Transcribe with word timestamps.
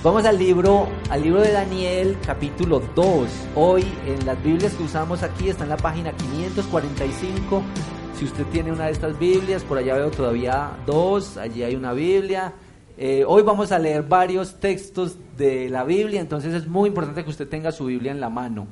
Vamos 0.00 0.24
al 0.26 0.38
libro, 0.38 0.88
al 1.10 1.22
libro 1.22 1.40
de 1.40 1.50
Daniel, 1.50 2.16
capítulo 2.24 2.80
2. 2.94 3.28
Hoy 3.56 3.84
en 4.06 4.24
las 4.24 4.40
Biblias 4.44 4.72
que 4.74 4.84
usamos 4.84 5.24
aquí 5.24 5.48
está 5.48 5.64
en 5.64 5.70
la 5.70 5.76
página 5.76 6.12
545. 6.12 7.62
Si 8.16 8.24
usted 8.24 8.46
tiene 8.46 8.70
una 8.70 8.86
de 8.86 8.92
estas 8.92 9.18
Biblias, 9.18 9.64
por 9.64 9.76
allá 9.76 9.96
veo 9.96 10.12
todavía 10.12 10.70
dos, 10.86 11.36
allí 11.36 11.64
hay 11.64 11.74
una 11.74 11.94
Biblia. 11.94 12.52
Eh, 12.96 13.24
hoy 13.26 13.42
vamos 13.42 13.72
a 13.72 13.80
leer 13.80 14.04
varios 14.04 14.60
textos 14.60 15.16
de 15.36 15.68
la 15.68 15.82
Biblia, 15.82 16.20
entonces 16.20 16.54
es 16.54 16.68
muy 16.68 16.90
importante 16.90 17.24
que 17.24 17.30
usted 17.30 17.48
tenga 17.48 17.72
su 17.72 17.86
Biblia 17.86 18.12
en 18.12 18.20
la 18.20 18.30
mano. 18.30 18.68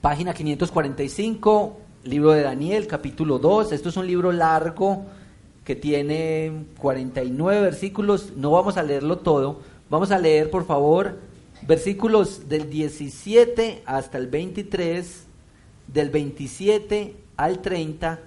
Página 0.00 0.32
545, 0.32 1.76
libro 2.04 2.30
de 2.30 2.40
Daniel, 2.40 2.86
capítulo 2.86 3.38
2. 3.38 3.72
Esto 3.72 3.90
es 3.90 3.98
un 3.98 4.06
libro 4.06 4.32
largo 4.32 5.04
que 5.68 5.76
tiene 5.76 6.64
49 6.78 7.60
versículos. 7.60 8.32
No 8.34 8.52
vamos 8.52 8.78
a 8.78 8.82
leerlo 8.82 9.18
todo. 9.18 9.60
Vamos 9.90 10.10
a 10.12 10.18
leer, 10.18 10.48
por 10.50 10.64
favor, 10.64 11.18
versículos 11.66 12.48
del 12.48 12.70
17 12.70 13.82
hasta 13.84 14.16
el 14.16 14.28
23, 14.28 15.24
del 15.86 16.08
27 16.08 17.16
al 17.36 17.60
30 17.60 18.18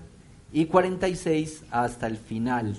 y 0.54 0.66
46 0.66 1.64
hasta 1.72 2.06
el 2.06 2.18
final. 2.18 2.78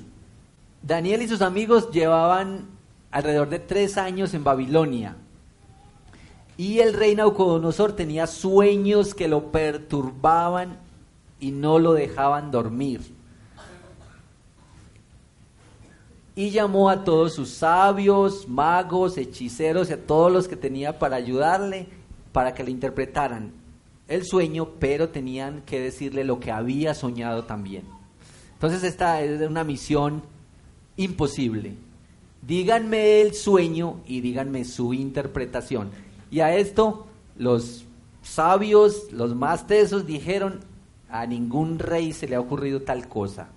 Daniel 0.80 1.22
y 1.22 1.28
sus 1.28 1.42
amigos 1.42 1.90
llevaban 1.90 2.68
alrededor 3.10 3.48
de 3.48 3.58
tres 3.58 3.98
años 3.98 4.32
en 4.32 4.44
Babilonia. 4.44 5.16
Y 6.56 6.78
el 6.78 6.94
rey 6.94 7.16
Naucodonosor 7.16 7.96
tenía 7.96 8.28
sueños 8.28 9.16
que 9.16 9.26
lo 9.26 9.50
perturbaban 9.50 10.78
y 11.40 11.50
no 11.50 11.80
lo 11.80 11.94
dejaban 11.94 12.52
dormir. 12.52 13.21
Y 16.34 16.50
llamó 16.50 16.88
a 16.88 17.04
todos 17.04 17.34
sus 17.34 17.50
sabios, 17.50 18.48
magos, 18.48 19.18
hechiceros 19.18 19.90
y 19.90 19.92
a 19.92 20.06
todos 20.06 20.32
los 20.32 20.48
que 20.48 20.56
tenía 20.56 20.98
para 20.98 21.16
ayudarle, 21.16 21.88
para 22.32 22.54
que 22.54 22.64
le 22.64 22.70
interpretaran 22.70 23.52
el 24.08 24.24
sueño, 24.24 24.70
pero 24.78 25.10
tenían 25.10 25.62
que 25.62 25.80
decirle 25.80 26.24
lo 26.24 26.40
que 26.40 26.50
había 26.50 26.94
soñado 26.94 27.44
también. 27.44 27.84
Entonces 28.54 28.82
esta 28.84 29.20
es 29.22 29.40
una 29.42 29.64
misión 29.64 30.22
imposible. 30.96 31.74
Díganme 32.46 33.20
el 33.20 33.34
sueño 33.34 34.00
y 34.06 34.20
díganme 34.20 34.64
su 34.64 34.94
interpretación. 34.94 35.90
Y 36.30 36.40
a 36.40 36.56
esto 36.56 37.06
los 37.36 37.84
sabios, 38.22 39.12
los 39.12 39.34
más 39.34 39.66
tesos 39.66 40.06
dijeron, 40.06 40.60
a 41.08 41.26
ningún 41.26 41.78
rey 41.78 42.12
se 42.12 42.26
le 42.26 42.36
ha 42.36 42.40
ocurrido 42.40 42.82
tal 42.82 43.08
cosa. 43.08 43.48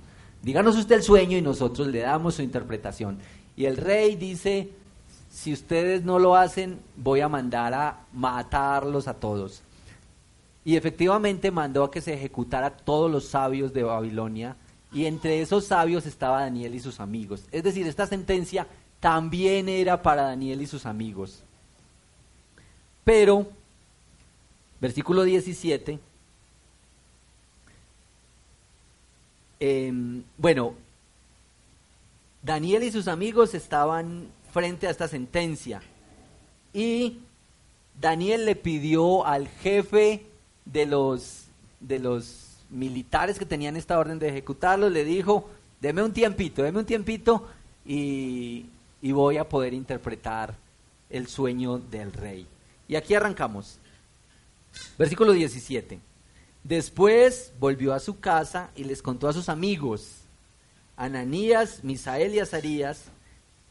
Díganos 0.46 0.78
usted 0.78 0.98
el 0.98 1.02
sueño 1.02 1.40
y 1.40 1.42
nosotros 1.42 1.88
le 1.88 2.02
damos 2.02 2.36
su 2.36 2.44
interpretación. 2.44 3.18
Y 3.58 3.66
el 3.66 3.78
rey 3.78 4.16
dice, 4.16 4.70
si 5.28 5.52
ustedes 5.52 6.04
no 6.04 6.20
lo 6.20 6.36
hacen, 6.36 6.82
voy 6.96 7.22
a 7.22 7.28
mandar 7.28 7.74
a 7.74 8.06
matarlos 8.14 9.08
a 9.08 9.16
todos. 9.16 9.64
Y 10.64 10.76
efectivamente 10.76 11.50
mandó 11.50 11.84
a 11.84 11.90
que 11.90 12.00
se 12.00 12.14
ejecutara 12.14 12.78
todos 12.78 13.10
los 13.10 13.26
sabios 13.26 13.74
de 13.74 13.82
Babilonia, 13.82 14.56
y 14.94 15.08
entre 15.08 15.42
esos 15.42 15.66
sabios 15.66 16.06
estaba 16.06 16.42
Daniel 16.42 16.76
y 16.76 16.80
sus 16.80 17.00
amigos. 17.00 17.46
Es 17.52 17.64
decir, 17.64 17.88
esta 17.88 18.06
sentencia 18.06 18.68
también 19.00 19.68
era 19.68 20.04
para 20.04 20.22
Daniel 20.22 20.62
y 20.62 20.68
sus 20.68 20.86
amigos. 20.86 21.42
Pero, 23.04 23.48
versículo 24.80 25.24
17, 25.24 25.98
Em, 29.60 30.24
bueno, 30.38 30.76
Daniel 32.42 32.84
y 32.84 32.92
sus 32.92 33.08
amigos 33.08 33.54
estaban 33.54 34.28
frente 34.52 34.88
a 34.88 34.92
esta 34.92 35.08
sentencia 35.08 35.82
y 36.74 37.20
Daniel 38.00 38.46
le 38.46 38.56
pidió 38.56 39.26
al 39.26 39.48
jefe 39.48 40.26
de 40.66 40.86
los, 40.86 41.46
de 41.80 42.00
los 42.00 42.58
militares 42.70 43.40
que 43.40 43.46
tenían 43.46 43.78
esta 43.78 43.98
orden 43.98 44.20
de 44.20 44.30
ejecutarlo, 44.30 44.90
le 44.90 45.06
dijo, 45.06 45.50
deme 45.80 46.04
un 46.04 46.12
tiempito, 46.12 46.64
deme 46.64 46.80
un 46.80 46.86
tiempito 46.86 47.48
y, 47.86 48.66
y 49.02 49.12
voy 49.12 49.38
a 49.38 49.48
poder 49.48 49.74
interpretar 49.74 50.56
el 51.10 51.28
sueño 51.28 51.78
del 51.78 52.12
rey. 52.12 52.48
Y 52.88 52.96
aquí 52.96 53.14
arrancamos. 53.16 53.80
Versículo 54.98 55.32
17. 55.32 56.00
Después 56.66 57.54
volvió 57.60 57.94
a 57.94 58.00
su 58.00 58.20
casa 58.20 58.72
y 58.76 58.86
les 58.86 59.04
contó 59.04 59.28
a 59.28 59.34
sus 59.34 59.50
amigos, 59.50 60.22
Ananías, 60.98 61.84
Misael 61.84 62.34
y 62.34 62.40
Azarías, 62.40 63.04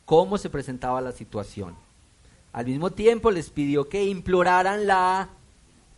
cómo 0.04 0.38
se 0.38 0.48
presentaba 0.48 1.00
la 1.00 1.10
situación. 1.10 1.74
Al 2.52 2.66
mismo 2.66 2.92
tiempo 2.92 3.32
les 3.32 3.50
pidió 3.50 3.88
que 3.88 4.04
imploraran 4.04 4.86
la 4.86 5.28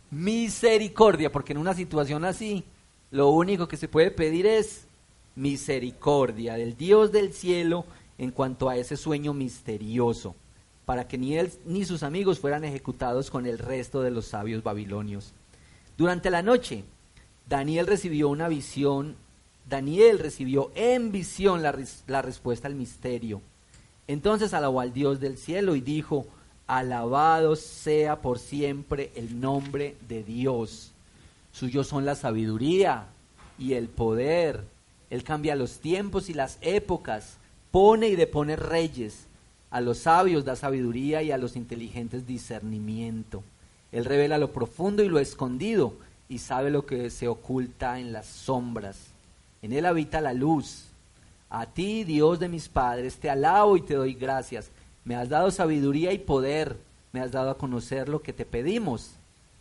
misericordia, 0.09 1.31
porque 1.31 1.53
en 1.53 1.59
una 1.59 1.75
situación 1.75 2.25
así, 2.25 2.63
lo 3.11 3.29
único 3.29 3.67
que 3.67 3.77
se 3.77 3.87
puede 3.87 4.09
pedir 4.09 4.47
es 4.47 4.87
misericordia 5.35 6.55
del 6.55 6.75
Dios 6.75 7.11
del 7.11 7.31
cielo 7.31 7.85
en 8.17 8.31
cuanto 8.31 8.69
a 8.69 8.77
ese 8.77 8.97
sueño 8.97 9.35
misterioso, 9.35 10.35
para 10.83 11.07
que 11.07 11.19
ni 11.19 11.37
él 11.37 11.51
ni 11.63 11.85
sus 11.85 12.01
amigos 12.01 12.39
fueran 12.39 12.63
ejecutados 12.63 13.29
con 13.29 13.45
el 13.45 13.59
resto 13.59 14.01
de 14.01 14.09
los 14.09 14.25
sabios 14.25 14.63
babilonios. 14.63 15.35
Durante 15.97 16.29
la 16.29 16.43
noche, 16.43 16.83
Daniel 17.49 17.87
recibió 17.87 18.29
una 18.29 18.47
visión, 18.47 19.15
Daniel 19.67 20.19
recibió 20.19 20.71
en 20.75 21.11
visión 21.11 21.63
la, 21.63 21.75
la 22.05 22.21
respuesta 22.21 22.67
al 22.67 22.75
misterio. 22.75 23.41
Entonces 24.07 24.53
alabó 24.53 24.79
al 24.79 24.93
Dios 24.93 25.19
del 25.19 25.37
cielo 25.37 25.75
y 25.75 25.81
dijo, 25.81 26.27
alabado 26.67 27.55
sea 27.55 28.21
por 28.21 28.37
siempre 28.37 29.11
el 29.15 29.39
nombre 29.39 29.95
de 30.07 30.23
Dios. 30.23 30.91
Suyos 31.51 31.87
son 31.87 32.05
la 32.05 32.15
sabiduría 32.15 33.07
y 33.57 33.73
el 33.73 33.87
poder. 33.87 34.63
Él 35.09 35.23
cambia 35.23 35.55
los 35.55 35.79
tiempos 35.79 36.29
y 36.29 36.33
las 36.33 36.59
épocas, 36.61 37.37
pone 37.71 38.09
y 38.09 38.15
depone 38.15 38.55
reyes. 38.55 39.25
A 39.71 39.81
los 39.81 39.99
sabios 39.99 40.45
da 40.45 40.55
sabiduría 40.55 41.23
y 41.23 41.31
a 41.31 41.37
los 41.37 41.55
inteligentes 41.55 42.27
discernimiento. 42.27 43.43
Él 43.91 44.05
revela 44.05 44.37
lo 44.37 44.51
profundo 44.51 45.03
y 45.03 45.09
lo 45.09 45.19
escondido 45.19 45.93
y 46.29 46.39
sabe 46.39 46.69
lo 46.69 46.85
que 46.85 47.09
se 47.09 47.27
oculta 47.27 47.99
en 47.99 48.11
las 48.11 48.25
sombras. 48.25 48.97
En 49.61 49.73
Él 49.73 49.85
habita 49.85 50.21
la 50.21 50.33
luz. 50.33 50.85
A 51.49 51.65
ti, 51.65 52.03
Dios 52.03 52.39
de 52.39 52.49
mis 52.49 52.67
padres, 52.67 53.15
te 53.15 53.29
alabo 53.29 53.77
y 53.77 53.81
te 53.81 53.95
doy 53.95 54.13
gracias. 54.13 54.69
Me 55.05 55.15
has 55.15 55.29
dado 55.29 55.51
sabiduría 55.51 56.11
y 56.11 56.17
poder. 56.17 56.77
Me 57.13 57.21
has 57.21 57.31
dado 57.31 57.49
a 57.49 57.57
conocer 57.57 58.09
lo 58.09 58.21
que 58.21 58.33
te 58.33 58.45
pedimos. 58.45 59.11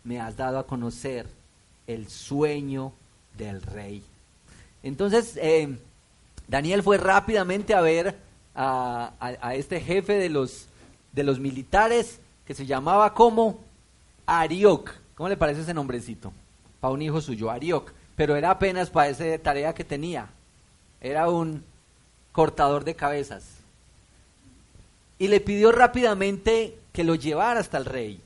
Me 0.02 0.20
has 0.20 0.36
dado 0.36 0.58
a 0.58 0.66
conocer 0.66 1.26
el 1.86 2.08
sueño 2.08 2.92
del 3.38 3.62
rey. 3.62 4.02
Entonces, 4.82 5.36
eh, 5.36 5.78
Daniel 6.48 6.82
fue 6.82 6.98
rápidamente 6.98 7.74
a 7.74 7.80
ver 7.80 8.16
a, 8.54 9.12
este 9.54 9.80
jefe 9.80 10.14
de 10.14 10.28
los, 10.28 10.66
de 11.12 11.22
los 11.22 11.38
militares 11.38 12.18
que 12.46 12.54
se 12.54 12.66
llamaba 12.66 13.14
como 13.14 13.60
Arioc. 14.26 14.92
¿Cómo 15.14 15.28
le 15.28 15.36
parece 15.36 15.62
ese 15.62 15.72
nombrecito? 15.72 16.32
Para 16.80 16.92
un 16.92 17.02
hijo 17.02 17.20
suyo, 17.20 17.50
Arioc. 17.50 17.92
Pero 18.16 18.36
era 18.36 18.50
apenas 18.50 18.90
para 18.90 19.08
esa 19.08 19.38
tarea 19.38 19.74
que 19.74 19.84
tenía. 19.84 20.28
Era 21.00 21.30
un 21.30 21.64
cortador 22.32 22.84
de 22.84 22.94
cabezas. 22.94 23.44
Y 25.18 25.28
le 25.28 25.40
pidió 25.40 25.72
rápidamente 25.72 26.78
que 26.92 27.04
lo 27.04 27.14
llevara 27.14 27.60
hasta 27.60 27.78
el 27.78 27.84
rey. 27.84 28.20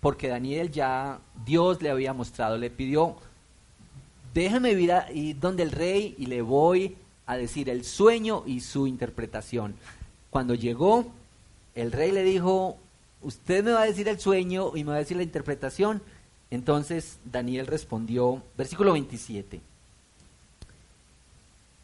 Porque 0.00 0.28
Daniel 0.28 0.70
ya, 0.70 1.18
Dios 1.44 1.82
le 1.82 1.90
había 1.90 2.12
mostrado, 2.12 2.56
le 2.56 2.70
pidió, 2.70 3.16
déjame 4.32 4.72
ir 5.12 5.40
donde 5.40 5.62
el 5.62 5.72
rey 5.72 6.14
y 6.18 6.26
le 6.26 6.42
voy 6.42 6.96
a 7.26 7.36
decir 7.36 7.68
el 7.68 7.84
sueño 7.84 8.44
y 8.46 8.60
su 8.60 8.86
interpretación. 8.86 9.74
Cuando 10.30 10.54
llegó, 10.54 11.06
el 11.74 11.92
rey 11.92 12.12
le 12.12 12.22
dijo, 12.22 12.78
usted 13.26 13.64
me 13.64 13.72
va 13.72 13.82
a 13.82 13.86
decir 13.86 14.08
el 14.08 14.20
sueño 14.20 14.72
y 14.76 14.84
me 14.84 14.90
va 14.90 14.96
a 14.96 15.00
decir 15.00 15.16
la 15.16 15.22
interpretación. 15.24 16.00
Entonces 16.50 17.18
Daniel 17.24 17.66
respondió, 17.66 18.40
versículo 18.56 18.92
27, 18.92 19.60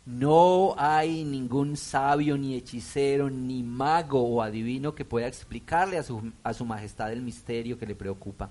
no 0.06 0.74
hay 0.78 1.24
ningún 1.24 1.76
sabio, 1.76 2.38
ni 2.38 2.54
hechicero, 2.54 3.28
ni 3.28 3.62
mago 3.62 4.22
o 4.22 4.42
adivino 4.42 4.94
que 4.94 5.04
pueda 5.04 5.26
explicarle 5.26 5.98
a 5.98 6.04
su, 6.04 6.32
a 6.44 6.54
su 6.54 6.64
majestad 6.64 7.12
el 7.12 7.22
misterio 7.22 7.78
que 7.78 7.86
le 7.86 7.96
preocupa. 7.96 8.50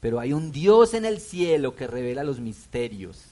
Pero 0.00 0.18
hay 0.18 0.32
un 0.32 0.52
Dios 0.52 0.94
en 0.94 1.04
el 1.04 1.20
cielo 1.20 1.74
que 1.74 1.86
revela 1.86 2.24
los 2.24 2.40
misterios. 2.40 3.24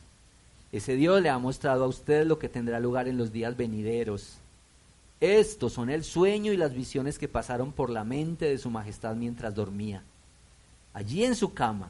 Ese 0.72 0.96
Dios 0.96 1.22
le 1.22 1.30
ha 1.30 1.38
mostrado 1.38 1.84
a 1.84 1.88
usted 1.88 2.26
lo 2.26 2.38
que 2.38 2.48
tendrá 2.48 2.80
lugar 2.80 3.08
en 3.08 3.16
los 3.16 3.32
días 3.32 3.56
venideros. 3.56 4.38
Estos 5.24 5.72
son 5.72 5.88
el 5.88 6.04
sueño 6.04 6.52
y 6.52 6.58
las 6.58 6.74
visiones 6.74 7.18
que 7.18 7.28
pasaron 7.28 7.72
por 7.72 7.88
la 7.88 8.04
mente 8.04 8.44
de 8.44 8.58
su 8.58 8.68
majestad 8.68 9.16
mientras 9.16 9.54
dormía. 9.54 10.02
Allí 10.92 11.24
en 11.24 11.34
su 11.34 11.54
cama, 11.54 11.88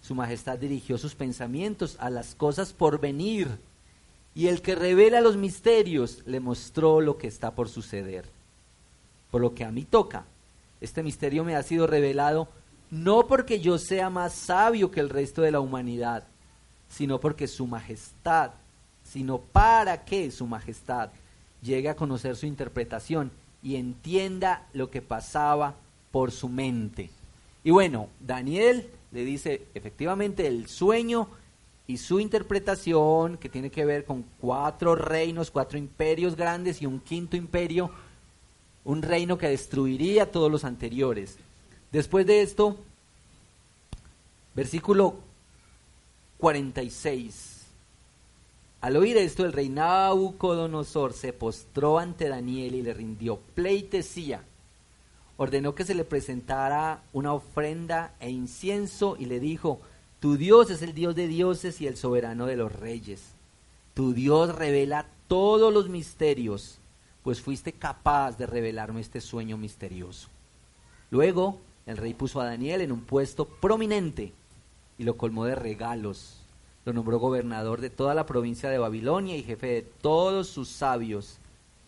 su 0.00 0.14
majestad 0.14 0.58
dirigió 0.58 0.96
sus 0.96 1.16
pensamientos 1.16 1.96
a 1.98 2.08
las 2.08 2.36
cosas 2.36 2.72
por 2.72 3.00
venir, 3.00 3.48
y 4.32 4.46
el 4.46 4.62
que 4.62 4.76
revela 4.76 5.20
los 5.20 5.36
misterios 5.36 6.22
le 6.24 6.38
mostró 6.38 7.00
lo 7.00 7.18
que 7.18 7.26
está 7.26 7.52
por 7.52 7.68
suceder. 7.68 8.26
por 9.32 9.40
lo 9.40 9.56
que 9.56 9.64
a 9.64 9.72
mí 9.72 9.84
toca. 9.84 10.24
Este 10.80 11.02
misterio 11.02 11.42
me 11.42 11.56
ha 11.56 11.64
sido 11.64 11.88
revelado 11.88 12.46
no 12.92 13.26
porque 13.26 13.58
yo 13.58 13.76
sea 13.78 14.08
más 14.08 14.34
sabio 14.34 14.92
que 14.92 15.00
el 15.00 15.10
resto 15.10 15.42
de 15.42 15.50
la 15.50 15.58
humanidad, 15.58 16.28
sino 16.88 17.18
porque 17.18 17.48
su 17.48 17.66
majestad, 17.66 18.52
sino 19.02 19.38
para 19.38 20.04
que 20.04 20.30
su 20.30 20.46
majestad 20.46 21.10
llegue 21.62 21.88
a 21.88 21.96
conocer 21.96 22.36
su 22.36 22.46
interpretación 22.46 23.30
y 23.62 23.76
entienda 23.76 24.66
lo 24.72 24.90
que 24.90 25.02
pasaba 25.02 25.74
por 26.10 26.30
su 26.32 26.48
mente. 26.48 27.10
Y 27.64 27.70
bueno, 27.70 28.08
Daniel 28.20 28.88
le 29.12 29.24
dice 29.24 29.66
efectivamente 29.74 30.46
el 30.46 30.68
sueño 30.68 31.28
y 31.86 31.96
su 31.96 32.20
interpretación, 32.20 33.38
que 33.38 33.48
tiene 33.48 33.70
que 33.70 33.86
ver 33.86 34.04
con 34.04 34.24
cuatro 34.40 34.94
reinos, 34.94 35.50
cuatro 35.50 35.78
imperios 35.78 36.36
grandes 36.36 36.82
y 36.82 36.86
un 36.86 37.00
quinto 37.00 37.36
imperio, 37.36 37.90
un 38.84 39.02
reino 39.02 39.38
que 39.38 39.48
destruiría 39.48 40.30
todos 40.30 40.52
los 40.52 40.64
anteriores. 40.64 41.38
Después 41.90 42.26
de 42.26 42.42
esto, 42.42 42.76
versículo 44.54 45.16
46. 46.38 47.57
Al 48.80 48.96
oír 48.96 49.16
esto, 49.16 49.44
el 49.44 49.52
rey 49.52 49.68
Nabucodonosor 49.68 51.12
se 51.12 51.32
postró 51.32 51.98
ante 51.98 52.28
Daniel 52.28 52.74
y 52.74 52.82
le 52.82 52.94
rindió 52.94 53.38
pleitesía. 53.54 54.44
Ordenó 55.36 55.74
que 55.74 55.84
se 55.84 55.94
le 55.94 56.04
presentara 56.04 57.02
una 57.12 57.32
ofrenda 57.32 58.14
e 58.20 58.30
incienso 58.30 59.16
y 59.18 59.26
le 59.26 59.40
dijo, 59.40 59.80
Tu 60.20 60.36
Dios 60.36 60.70
es 60.70 60.82
el 60.82 60.94
Dios 60.94 61.14
de 61.14 61.26
dioses 61.26 61.80
y 61.80 61.86
el 61.86 61.96
soberano 61.96 62.46
de 62.46 62.56
los 62.56 62.72
reyes. 62.72 63.22
Tu 63.94 64.12
Dios 64.12 64.54
revela 64.54 65.06
todos 65.26 65.72
los 65.72 65.88
misterios 65.88 66.78
pues 67.28 67.42
fuiste 67.42 67.74
capaz 67.74 68.38
de 68.38 68.46
revelarme 68.46 69.02
este 69.02 69.20
sueño 69.20 69.58
misterioso. 69.58 70.28
Luego 71.10 71.58
el 71.84 71.98
rey 71.98 72.14
puso 72.14 72.40
a 72.40 72.46
Daniel 72.46 72.80
en 72.80 72.90
un 72.90 73.02
puesto 73.02 73.44
prominente 73.44 74.32
y 74.96 75.04
lo 75.04 75.18
colmó 75.18 75.44
de 75.44 75.54
regalos. 75.54 76.37
Nombró 76.92 77.18
gobernador 77.18 77.80
de 77.80 77.90
toda 77.90 78.14
la 78.14 78.26
provincia 78.26 78.70
de 78.70 78.78
Babilonia 78.78 79.36
y 79.36 79.42
jefe 79.42 79.66
de 79.66 79.82
todos 79.82 80.48
sus 80.48 80.68
sabios. 80.68 81.38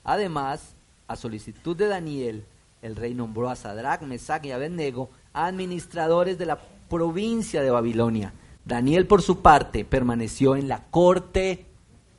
Además, 0.05 0.75
a 1.09 1.17
solicitud 1.17 1.77
de 1.77 1.89
Daniel, 1.89 2.45
el 2.83 2.97
rey 2.97 3.15
nombró 3.15 3.51
a 3.51 3.57
Sadrach, 3.57 4.03
Mesach 4.03 4.45
y 4.45 4.53
Abednego 4.53 5.11
administradores 5.33 6.39
de 6.39 6.47
la 6.47 6.59
provincia 6.89 7.63
de 7.63 7.71
Babilonia. 7.71 8.33
Daniel, 8.65 9.07
por 9.07 9.23
su 9.23 9.41
parte, 9.41 9.85
permaneció 9.85 10.57
en 10.57 10.69
la 10.69 10.85
corte 10.91 11.67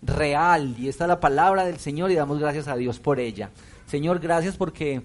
real. 0.02 0.76
Y 0.78 0.88
esta 0.88 1.06
es 1.06 1.10
la 1.10 1.20
palabra 1.20 1.66
del 1.66 1.78
Señor 1.78 2.12
y 2.12 2.16
damos 2.16 2.40
gracias 2.40 2.68
a 2.68 2.76
Dios 2.76 3.00
por 3.00 3.20
ella. 3.20 3.52
Señor, 3.88 4.20
gracias 4.20 4.58
porque 4.58 5.02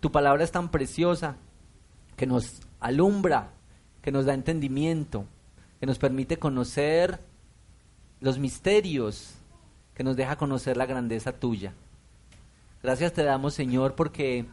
tu 0.00 0.10
palabra 0.10 0.44
es 0.44 0.50
tan 0.50 0.70
preciosa 0.70 1.36
que 2.16 2.26
nos 2.26 2.60
alumbra, 2.80 3.50
que 4.02 4.12
nos 4.12 4.26
da 4.26 4.34
entendimiento, 4.34 5.24
que 5.80 5.86
nos 5.86 5.98
permite 5.98 6.38
conocer 6.38 7.18
los 8.20 8.38
misterios, 8.38 9.34
que 9.94 10.04
nos 10.04 10.14
deja 10.14 10.36
conocer 10.36 10.76
la 10.76 10.86
grandeza 10.86 11.32
tuya. 11.32 11.72
Gracias 12.82 13.14
te 13.14 13.24
damos, 13.24 13.54
Señor, 13.54 13.94
porque 13.94 14.44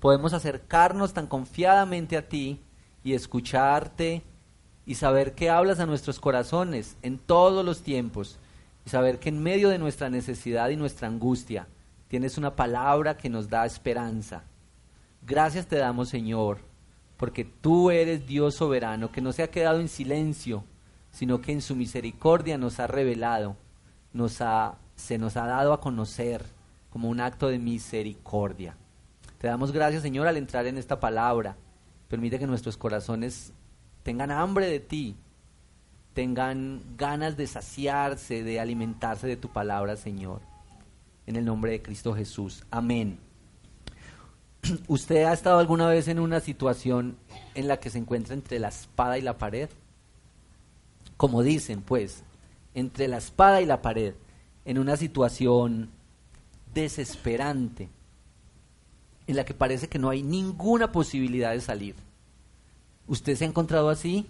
podemos 0.00 0.34
acercarnos 0.34 1.14
tan 1.14 1.26
confiadamente 1.26 2.16
a 2.18 2.28
ti 2.28 2.60
y 3.02 3.14
escucharte 3.14 4.22
y 4.84 4.96
saber 4.96 5.34
que 5.34 5.50
hablas 5.50 5.80
a 5.80 5.86
nuestros 5.86 6.20
corazones 6.20 6.96
en 7.02 7.18
todos 7.18 7.64
los 7.64 7.82
tiempos 7.82 8.38
y 8.84 8.90
saber 8.90 9.18
que 9.18 9.30
en 9.30 9.42
medio 9.42 9.70
de 9.70 9.78
nuestra 9.78 10.10
necesidad 10.10 10.68
y 10.68 10.76
nuestra 10.76 11.08
angustia 11.08 11.66
tienes 12.08 12.38
una 12.38 12.54
palabra 12.54 13.16
que 13.16 13.30
nos 13.30 13.48
da 13.48 13.66
esperanza. 13.66 14.44
Gracias 15.22 15.66
te 15.66 15.76
damos, 15.76 16.08
Señor, 16.08 16.58
porque 17.16 17.44
tú 17.44 17.90
eres 17.90 18.26
Dios 18.26 18.54
soberano, 18.54 19.10
que 19.10 19.20
no 19.20 19.32
se 19.32 19.42
ha 19.42 19.50
quedado 19.50 19.80
en 19.80 19.88
silencio, 19.88 20.64
sino 21.10 21.40
que 21.40 21.52
en 21.52 21.62
su 21.62 21.74
misericordia 21.74 22.58
nos 22.58 22.78
ha 22.78 22.86
revelado, 22.86 23.56
nos 24.12 24.40
ha, 24.40 24.78
se 24.96 25.18
nos 25.18 25.36
ha 25.36 25.46
dado 25.46 25.72
a 25.72 25.80
conocer 25.80 26.44
como 26.90 27.08
un 27.08 27.20
acto 27.20 27.48
de 27.48 27.58
misericordia. 27.58 28.76
Te 29.38 29.46
damos 29.46 29.72
gracias, 29.72 30.02
Señor, 30.02 30.26
al 30.26 30.36
entrar 30.36 30.66
en 30.66 30.78
esta 30.78 31.00
palabra. 31.00 31.56
Permite 32.08 32.38
que 32.38 32.46
nuestros 32.46 32.76
corazones 32.76 33.52
tengan 34.02 34.30
hambre 34.30 34.66
de 34.66 34.80
ti, 34.80 35.16
tengan 36.14 36.82
ganas 36.96 37.36
de 37.36 37.46
saciarse, 37.46 38.42
de 38.42 38.60
alimentarse 38.60 39.26
de 39.26 39.36
tu 39.36 39.48
palabra, 39.48 39.96
Señor. 39.96 40.40
En 41.26 41.36
el 41.36 41.44
nombre 41.44 41.72
de 41.72 41.82
Cristo 41.82 42.14
Jesús. 42.14 42.64
Amén. 42.70 43.25
¿Usted 44.88 45.24
ha 45.24 45.32
estado 45.32 45.58
alguna 45.58 45.88
vez 45.88 46.08
en 46.08 46.18
una 46.18 46.40
situación 46.40 47.16
en 47.54 47.68
la 47.68 47.78
que 47.78 47.90
se 47.90 47.98
encuentra 47.98 48.34
entre 48.34 48.58
la 48.58 48.68
espada 48.68 49.18
y 49.18 49.22
la 49.22 49.38
pared? 49.38 49.68
Como 51.16 51.42
dicen, 51.42 51.82
pues, 51.82 52.22
entre 52.74 53.08
la 53.08 53.18
espada 53.18 53.60
y 53.60 53.66
la 53.66 53.82
pared, 53.82 54.14
en 54.64 54.78
una 54.78 54.96
situación 54.96 55.90
desesperante, 56.74 57.88
en 59.26 59.36
la 59.36 59.44
que 59.44 59.54
parece 59.54 59.88
que 59.88 59.98
no 59.98 60.10
hay 60.10 60.22
ninguna 60.22 60.92
posibilidad 60.92 61.52
de 61.52 61.60
salir. 61.60 61.94
¿Usted 63.06 63.36
se 63.36 63.44
ha 63.44 63.48
encontrado 63.48 63.88
así? 63.88 64.26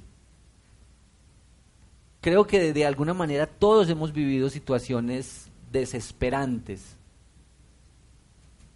creo 2.27 2.45
que 2.45 2.73
de 2.73 2.85
alguna 2.85 3.15
manera 3.15 3.47
todos 3.47 3.89
hemos 3.89 4.13
vivido 4.13 4.51
situaciones 4.51 5.47
desesperantes. 5.71 6.96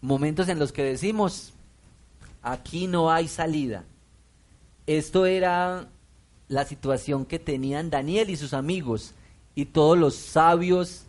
Momentos 0.00 0.48
en 0.48 0.58
los 0.58 0.72
que 0.72 0.82
decimos, 0.82 1.52
aquí 2.42 2.86
no 2.86 3.10
hay 3.10 3.28
salida. 3.28 3.84
Esto 4.86 5.26
era 5.26 5.88
la 6.48 6.64
situación 6.64 7.24
que 7.24 7.38
tenían 7.38 7.90
Daniel 7.90 8.30
y 8.30 8.36
sus 8.36 8.54
amigos 8.54 9.14
y 9.54 9.66
todos 9.66 9.98
los 9.98 10.14
sabios 10.14 11.04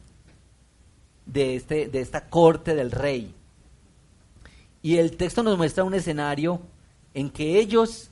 de, 1.26 1.56
este, 1.56 1.88
de 1.88 2.02
esta 2.02 2.30
corte 2.30 2.76
del 2.76 2.92
rey. 2.92 3.34
Y 4.82 4.98
el 4.98 5.16
texto 5.16 5.44
nos 5.44 5.58
muestra 5.58 5.84
un 5.84 5.94
escenario 5.94 6.62
en 7.14 7.30
que 7.30 7.60
ellos 7.60 8.10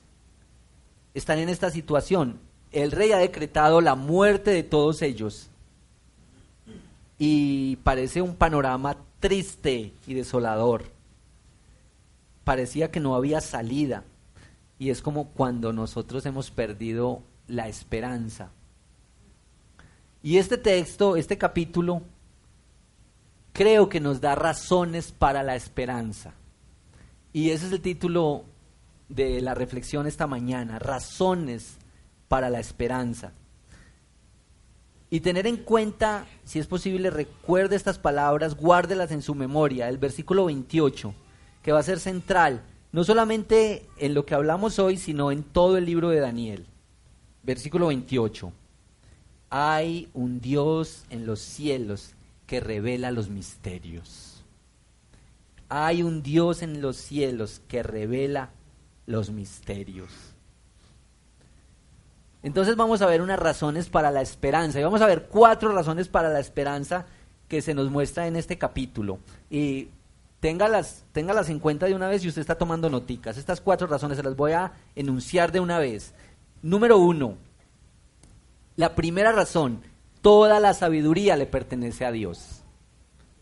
están 1.14 1.40
en 1.40 1.50
esta 1.50 1.70
situación 1.70 2.40
el 2.72 2.92
rey 2.92 3.12
ha 3.12 3.18
decretado 3.18 3.82
la 3.82 3.96
muerte 3.96 4.52
de 4.52 4.64
todos 4.64 5.02
ellos. 5.02 5.50
Y 7.18 7.78
parece 7.78 8.22
un 8.22 8.36
panorama 8.36 8.98
triste 9.20 9.94
y 10.08 10.14
desolador. 10.14 10.86
Parecía 12.44 12.92
que 12.92 13.00
no 13.00 13.16
había 13.16 13.42
salida. 13.42 14.04
Y 14.78 14.90
es 14.90 15.02
como 15.02 15.30
cuando 15.30 15.74
nosotros 15.74 16.26
hemos 16.26 16.52
perdido 16.52 17.22
la 17.48 17.68
esperanza. 17.68 18.52
Y 20.24 20.38
este 20.38 20.58
texto, 20.58 21.16
este 21.16 21.38
capítulo, 21.38 22.02
creo 23.54 23.90
que 23.90 24.00
nos 24.00 24.22
da 24.22 24.36
razones 24.36 25.12
para 25.12 25.44
la 25.44 25.56
esperanza. 25.56 26.34
Y 27.34 27.52
ese 27.52 27.68
es 27.68 27.74
el 27.74 27.82
título 27.82 28.44
de 29.10 29.42
la 29.42 29.54
reflexión 29.54 30.08
esta 30.08 30.28
mañana, 30.28 30.80
razones 30.80 31.78
para 32.28 32.50
la 32.50 32.60
esperanza. 32.60 33.34
Y 35.10 35.22
tener 35.22 35.48
en 35.48 35.58
cuenta, 35.58 36.28
si 36.44 36.60
es 36.60 36.68
posible, 36.68 37.10
recuerde 37.10 37.76
estas 37.76 37.98
palabras, 37.98 38.56
guárdelas 38.56 39.12
en 39.12 39.22
su 39.22 39.34
memoria, 39.34 39.90
el 39.90 39.98
versículo 39.98 40.46
28, 40.46 41.14
que 41.64 41.72
va 41.72 41.80
a 41.80 41.84
ser 41.84 42.00
central, 42.00 42.62
no 42.92 43.04
solamente 43.04 43.88
en 43.98 44.14
lo 44.14 44.26
que 44.26 44.36
hablamos 44.36 44.78
hoy, 44.78 44.98
sino 44.98 45.32
en 45.32 45.44
todo 45.44 45.78
el 45.78 45.86
libro 45.86 46.10
de 46.10 46.20
Daniel. 46.20 46.66
Versículo 47.42 47.88
28. 47.88 48.52
Hay 49.50 50.10
un 50.14 50.40
Dios 50.40 51.06
en 51.10 51.26
los 51.26 51.40
cielos 51.40 52.14
que 52.46 52.60
revela 52.60 53.12
los 53.12 53.30
misterios. 53.30 54.44
Hay 55.70 56.04
un 56.04 56.22
Dios 56.22 56.62
en 56.62 56.82
los 56.82 56.98
cielos 56.98 57.62
que 57.68 57.82
revela 57.84 58.52
los 59.06 59.32
misterios. 59.32 60.12
Entonces 62.42 62.76
vamos 62.76 63.02
a 63.02 63.08
ver 63.08 63.22
unas 63.22 63.40
razones 63.40 63.90
para 63.90 64.12
la 64.12 64.22
esperanza 64.22 64.80
y 64.80 64.84
vamos 64.84 65.02
a 65.02 65.08
ver 65.08 65.28
cuatro 65.28 65.74
razones 65.74 66.08
para 66.08 66.30
la 66.30 66.40
esperanza 66.40 67.06
que 67.48 67.62
se 67.62 67.74
nos 67.74 67.90
muestra 67.90 68.28
en 68.28 68.36
este 68.36 68.58
capítulo. 68.58 69.20
Y 69.50 69.90
téngalas, 70.40 71.04
téngalas 71.12 71.50
en 71.50 71.60
cuenta 71.60 71.88
de 71.88 71.96
una 71.96 72.08
vez 72.08 72.22
si 72.22 72.30
usted 72.30 72.42
está 72.42 72.58
tomando 72.58 72.90
noticas. 72.90 73.38
Estas 73.38 73.60
cuatro 73.60 73.88
razones 73.88 74.18
se 74.18 74.24
las 74.24 74.36
voy 74.36 74.54
a 74.54 74.72
enunciar 74.96 75.52
de 75.52 75.60
una 75.60 75.80
vez. 75.80 76.14
Número 76.62 76.98
uno, 76.98 77.36
la 78.78 78.96
primera 78.96 79.34
razón, 79.34 79.82
toda 80.22 80.60
la 80.62 80.74
sabiduría 80.74 81.36
le 81.36 81.46
pertenece 81.46 82.06
a 82.06 82.12
Dios. 82.12 82.62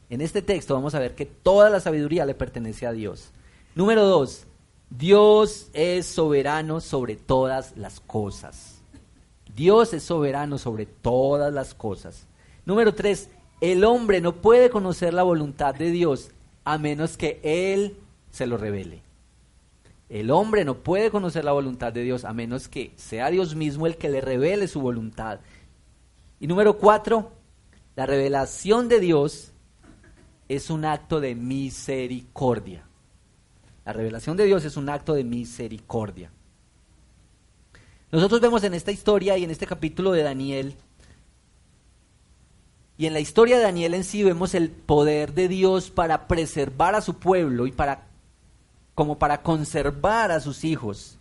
En 0.10 0.22
este 0.22 0.42
texto 0.42 0.74
vamos 0.74 0.96
a 0.96 1.00
ver 1.00 1.13
que 1.13 1.25
toda 1.25 1.70
la 1.70 1.80
sabiduría 1.80 2.25
le 2.25 2.34
pertenece 2.34 2.88
a 2.88 2.94
Dios. 2.94 3.32
Número 3.75 4.06
dos, 4.06 4.48
Dios 4.89 5.70
es 5.74 6.08
soberano 6.08 6.80
sobre 6.80 7.16
todas 7.16 7.75
las 7.75 8.00
cosas. 8.00 8.76
Dios 9.57 9.91
es 9.93 10.03
soberano 10.03 10.59
sobre 10.59 10.85
todas 10.85 11.51
las 11.51 11.73
cosas. 11.73 12.27
Número 12.63 12.93
tres, 12.93 13.31
el 13.59 13.85
hombre 13.85 14.21
no 14.21 14.35
puede 14.35 14.69
conocer 14.69 15.15
la 15.15 15.23
voluntad 15.23 15.73
de 15.73 15.89
Dios 15.89 16.29
a 16.63 16.77
menos 16.77 17.17
que 17.17 17.39
Él 17.41 17.97
se 18.29 18.45
lo 18.45 18.57
revele. 18.57 19.01
El 20.09 20.29
hombre 20.29 20.63
no 20.63 20.75
puede 20.75 21.09
conocer 21.09 21.43
la 21.43 21.53
voluntad 21.53 21.91
de 21.91 22.03
Dios 22.03 22.23
a 22.23 22.33
menos 22.33 22.67
que 22.67 22.93
sea 22.97 23.31
Dios 23.31 23.55
mismo 23.55 23.87
el 23.87 23.97
que 23.97 24.09
le 24.09 24.21
revele 24.21 24.67
su 24.67 24.79
voluntad. 24.79 25.39
Y 26.39 26.45
número 26.45 26.77
cuatro, 26.77 27.31
la 27.95 28.05
revelación 28.05 28.87
de 28.87 28.99
Dios 28.99 29.53
es 30.49 30.69
un 30.69 30.85
acto 30.85 31.19
de 31.19 31.33
misericordia. 31.33 32.85
La 33.85 33.93
revelación 33.93 34.37
de 34.37 34.45
Dios 34.45 34.65
es 34.65 34.77
un 34.77 34.87
acto 34.87 35.15
de 35.15 35.23
misericordia. 35.23 36.31
Nosotros 38.11 38.39
vemos 38.39 38.63
en 38.63 38.73
esta 38.73 38.91
historia 38.91 39.37
y 39.37 39.43
en 39.43 39.51
este 39.51 39.67
capítulo 39.67 40.11
de 40.11 40.23
Daniel, 40.23 40.75
y 42.97 43.05
en 43.05 43.13
la 43.13 43.19
historia 43.19 43.57
de 43.57 43.63
Daniel 43.63 43.93
en 43.93 44.03
sí 44.03 44.23
vemos 44.23 44.55
el 44.55 44.71
poder 44.71 45.33
de 45.33 45.47
Dios 45.47 45.91
para 45.91 46.27
preservar 46.27 46.95
a 46.95 47.01
su 47.01 47.15
pueblo 47.15 47.67
y 47.67 47.71
para 47.71 48.07
como 48.95 49.19
para 49.19 49.43
conservar 49.43 50.31
a 50.31 50.39
sus 50.39 50.63
hijos. 50.63 51.19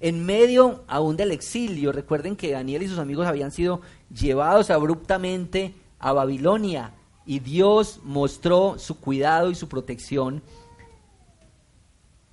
En 0.00 0.26
medio 0.26 0.84
aún 0.86 1.16
del 1.16 1.32
exilio, 1.32 1.90
recuerden 1.90 2.36
que 2.36 2.52
Daniel 2.52 2.82
y 2.82 2.88
sus 2.88 2.98
amigos 2.98 3.26
habían 3.26 3.50
sido 3.50 3.80
llevados 4.14 4.68
abruptamente 4.68 5.74
a 5.98 6.12
Babilonia 6.12 6.92
y 7.24 7.38
Dios 7.38 8.00
mostró 8.02 8.78
su 8.78 9.00
cuidado 9.00 9.50
y 9.50 9.54
su 9.54 9.68
protección 9.68 10.42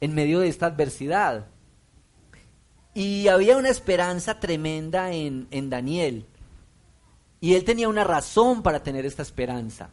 en 0.02 0.14
medio 0.14 0.42
de 0.42 0.50
esta 0.50 0.66
adversidad. 0.66 1.48
Y 2.94 3.28
había 3.28 3.58
una 3.58 3.70
esperanza 3.70 4.40
tremenda 4.40 5.12
en, 5.12 5.48
en 5.52 5.70
Daniel. 5.70 6.26
Y 7.42 7.56
él 7.56 7.66
tenía 7.66 7.90
una 7.90 8.04
razón 8.04 8.62
para 8.64 8.84
tener 8.84 9.06
esta 9.06 9.22
esperanza. 9.22 9.90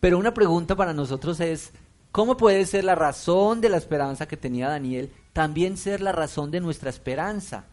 Pero 0.00 0.18
una 0.18 0.34
pregunta 0.34 0.76
para 0.76 0.92
nosotros 0.92 1.40
es, 1.40 1.72
¿cómo 2.12 2.36
puede 2.36 2.64
ser 2.66 2.84
la 2.84 2.94
razón 2.94 3.60
de 3.60 3.68
la 3.68 3.76
esperanza 3.76 4.28
que 4.28 4.36
tenía 4.36 4.68
Daniel 4.68 5.12
también 5.32 5.76
ser 5.76 6.00
la 6.00 6.12
razón 6.12 6.50
de 6.50 6.60
nuestra 6.60 6.90
esperanza? 6.90 7.64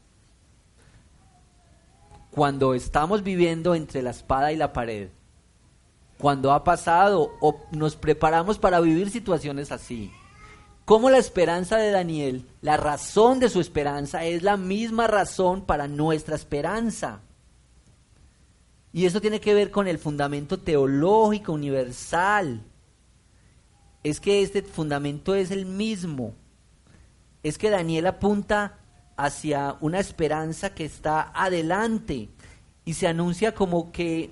Cuando 2.32 2.74
estamos 2.74 3.24
viviendo 3.24 3.76
entre 3.76 4.02
la 4.02 4.10
espada 4.10 4.52
y 4.52 4.56
la 4.56 4.74
pared, 4.74 5.10
cuando 6.18 6.52
ha 6.52 6.64
pasado 6.64 7.34
o 7.42 7.62
nos 7.72 7.96
preparamos 7.96 8.58
para 8.58 8.80
vivir 8.80 9.10
situaciones 9.10 9.72
así, 9.72 10.12
como 10.86 11.10
la 11.10 11.18
esperanza 11.18 11.78
de 11.78 11.92
Daniel, 11.92 12.46
la 12.62 12.76
razón 12.76 13.40
de 13.40 13.50
su 13.50 13.62
esperanza 13.62 14.26
es 14.26 14.44
la 14.44 14.58
misma 14.58 15.08
razón 15.08 15.66
para 15.66 15.88
nuestra 15.88 16.36
esperanza. 16.36 17.22
Y 18.92 19.06
eso 19.06 19.22
tiene 19.22 19.40
que 19.40 19.54
ver 19.54 19.72
con 19.72 19.88
el 19.88 19.98
fundamento 19.98 20.60
teológico 20.60 21.54
universal. 21.54 22.62
Es 24.04 24.20
que 24.20 24.42
este 24.42 24.62
fundamento 24.62 25.34
es 25.34 25.52
el 25.52 25.66
mismo. 25.66 26.36
Es 27.42 27.58
que 27.58 27.70
Daniel 27.70 28.06
apunta 28.06 28.78
hacia 29.16 29.78
una 29.80 30.00
esperanza 30.00 30.74
que 30.74 30.86
está 30.86 31.32
adelante 31.34 32.30
y 32.84 32.94
se 32.94 33.08
anuncia 33.08 33.54
como 33.54 33.92
que 33.92 34.32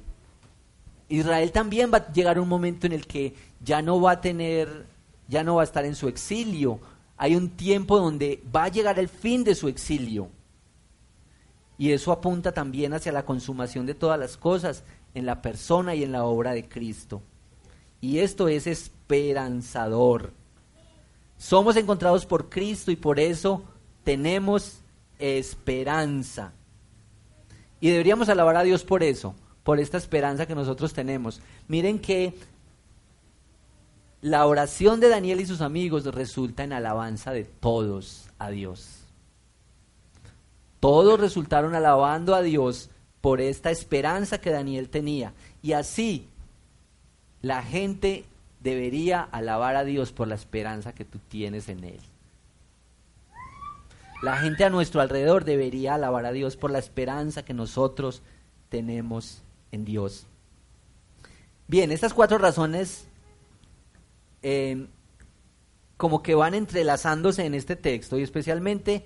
Israel 1.07 1.51
también 1.51 1.91
va 1.93 1.99
a 1.99 2.11
llegar 2.11 2.39
un 2.39 2.49
momento 2.49 2.87
en 2.87 2.93
el 2.93 3.07
que 3.07 3.35
ya 3.61 3.81
no 3.81 4.01
va 4.01 4.11
a 4.11 4.21
tener 4.21 4.90
ya 5.31 5.45
no 5.45 5.55
va 5.55 5.61
a 5.61 5.63
estar 5.63 5.85
en 5.85 5.95
su 5.95 6.09
exilio. 6.09 6.79
Hay 7.15 7.35
un 7.35 7.51
tiempo 7.51 7.97
donde 7.97 8.43
va 8.53 8.65
a 8.65 8.67
llegar 8.67 8.99
el 8.99 9.07
fin 9.07 9.45
de 9.45 9.55
su 9.55 9.69
exilio. 9.69 10.27
Y 11.77 11.93
eso 11.93 12.11
apunta 12.11 12.51
también 12.51 12.93
hacia 12.93 13.13
la 13.13 13.23
consumación 13.23 13.85
de 13.85 13.95
todas 13.95 14.19
las 14.19 14.35
cosas 14.35 14.83
en 15.15 15.25
la 15.25 15.41
persona 15.41 15.95
y 15.95 16.03
en 16.03 16.11
la 16.11 16.25
obra 16.25 16.51
de 16.51 16.67
Cristo. 16.67 17.21
Y 18.01 18.19
esto 18.19 18.49
es 18.49 18.67
esperanzador. 18.67 20.33
Somos 21.37 21.77
encontrados 21.77 22.25
por 22.25 22.49
Cristo 22.49 22.91
y 22.91 22.97
por 22.97 23.17
eso 23.17 23.63
tenemos 24.03 24.81
esperanza. 25.17 26.51
Y 27.79 27.89
deberíamos 27.89 28.27
alabar 28.27 28.57
a 28.57 28.63
Dios 28.63 28.83
por 28.83 29.01
eso, 29.01 29.33
por 29.63 29.79
esta 29.79 29.97
esperanza 29.97 30.45
que 30.45 30.55
nosotros 30.55 30.93
tenemos. 30.93 31.41
Miren 31.69 31.99
que 31.99 32.33
la 34.21 34.45
oración 34.45 34.99
de 34.99 35.09
Daniel 35.09 35.41
y 35.41 35.45
sus 35.45 35.61
amigos 35.61 36.05
resulta 36.05 36.63
en 36.63 36.73
alabanza 36.73 37.31
de 37.31 37.43
todos 37.43 38.29
a 38.37 38.49
Dios. 38.49 38.99
Todos 40.79 41.19
resultaron 41.19 41.75
alabando 41.75 42.35
a 42.35 42.41
Dios 42.41 42.89
por 43.19 43.41
esta 43.41 43.71
esperanza 43.71 44.39
que 44.39 44.51
Daniel 44.51 44.89
tenía. 44.89 45.33
Y 45.61 45.73
así 45.73 46.27
la 47.41 47.63
gente 47.63 48.25
debería 48.59 49.21
alabar 49.21 49.75
a 49.75 49.83
Dios 49.83 50.11
por 50.11 50.27
la 50.27 50.35
esperanza 50.35 50.93
que 50.93 51.05
tú 51.05 51.19
tienes 51.27 51.67
en 51.69 51.83
Él. 51.83 51.99
La 54.21 54.37
gente 54.37 54.63
a 54.63 54.69
nuestro 54.69 55.01
alrededor 55.01 55.45
debería 55.45 55.95
alabar 55.95 56.27
a 56.27 56.31
Dios 56.31 56.55
por 56.55 56.69
la 56.69 56.77
esperanza 56.77 57.43
que 57.43 57.55
nosotros 57.55 58.21
tenemos 58.69 59.41
en 59.71 59.83
Dios. 59.83 60.27
Bien, 61.67 61.91
estas 61.91 62.13
cuatro 62.13 62.37
razones 62.37 63.07
Em, 64.41 64.87
como 65.97 66.23
que 66.23 66.33
van 66.33 66.55
entrelazándose 66.55 67.45
en 67.45 67.53
este 67.53 67.75
texto 67.75 68.17
y 68.17 68.23
especialmente 68.23 69.05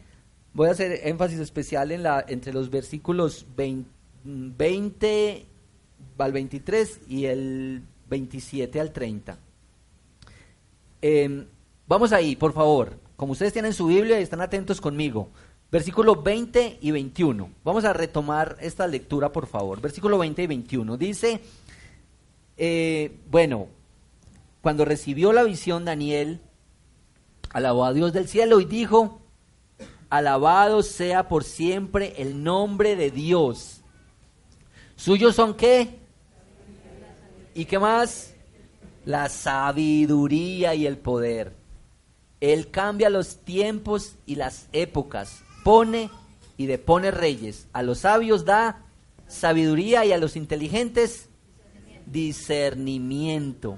voy 0.53 0.69
a 0.69 0.71
hacer 0.71 1.01
énfasis 1.03 1.39
especial 1.39 1.91
en 1.91 2.03
la, 2.03 2.23
entre 2.25 2.53
los 2.53 2.69
versículos 2.69 3.45
20, 3.57 5.45
al 6.17 6.31
23 6.31 7.01
y 7.09 7.25
el 7.25 7.83
27 8.09 8.79
al 8.79 8.93
30. 8.93 9.37
Em, 11.01 11.45
vamos 11.85 12.13
ahí, 12.13 12.37
por 12.37 12.53
favor. 12.53 12.97
Como 13.17 13.33
ustedes 13.33 13.51
tienen 13.51 13.73
su 13.73 13.87
Biblia 13.87 14.19
y 14.19 14.23
están 14.23 14.39
atentos 14.39 14.79
conmigo. 14.79 15.29
Versículo 15.69 16.21
20 16.21 16.79
y 16.81 16.91
21. 16.91 17.49
Vamos 17.65 17.83
a 17.83 17.91
retomar 17.91 18.55
esta 18.61 18.87
lectura, 18.87 19.33
por 19.33 19.47
favor. 19.47 19.81
Versículo 19.81 20.17
20 20.17 20.43
y 20.43 20.47
21. 20.47 20.95
Dice, 20.95 21.41
eh, 22.55 23.17
bueno, 23.29 23.67
cuando 24.65 24.83
recibió 24.83 25.31
la 25.31 25.43
visión, 25.43 25.85
Daniel 25.85 26.41
alabó 27.51 27.85
a 27.85 27.93
Dios 27.93 28.13
del 28.13 28.27
cielo 28.27 28.59
y 28.59 28.65
dijo, 28.65 29.21
alabado 30.09 30.81
sea 30.81 31.27
por 31.27 31.43
siempre 31.43 32.15
el 32.17 32.43
nombre 32.43 32.95
de 32.95 33.11
Dios. 33.11 33.81
¿Suyos 34.95 35.35
son 35.35 35.53
qué? 35.53 35.99
¿Y 37.53 37.65
qué 37.65 37.77
más? 37.77 38.33
La 39.05 39.29
sabiduría 39.29 40.73
y 40.73 40.87
el 40.87 40.97
poder. 40.97 41.53
Él 42.41 42.71
cambia 42.71 43.11
los 43.11 43.37
tiempos 43.41 44.15
y 44.25 44.33
las 44.33 44.67
épocas, 44.73 45.43
pone 45.63 46.09
y 46.57 46.65
depone 46.65 47.11
reyes. 47.11 47.67
A 47.71 47.83
los 47.83 47.99
sabios 47.99 48.45
da 48.45 48.83
sabiduría 49.27 50.05
y 50.05 50.11
a 50.11 50.17
los 50.17 50.35
inteligentes 50.35 51.29
discernimiento. 52.07 53.77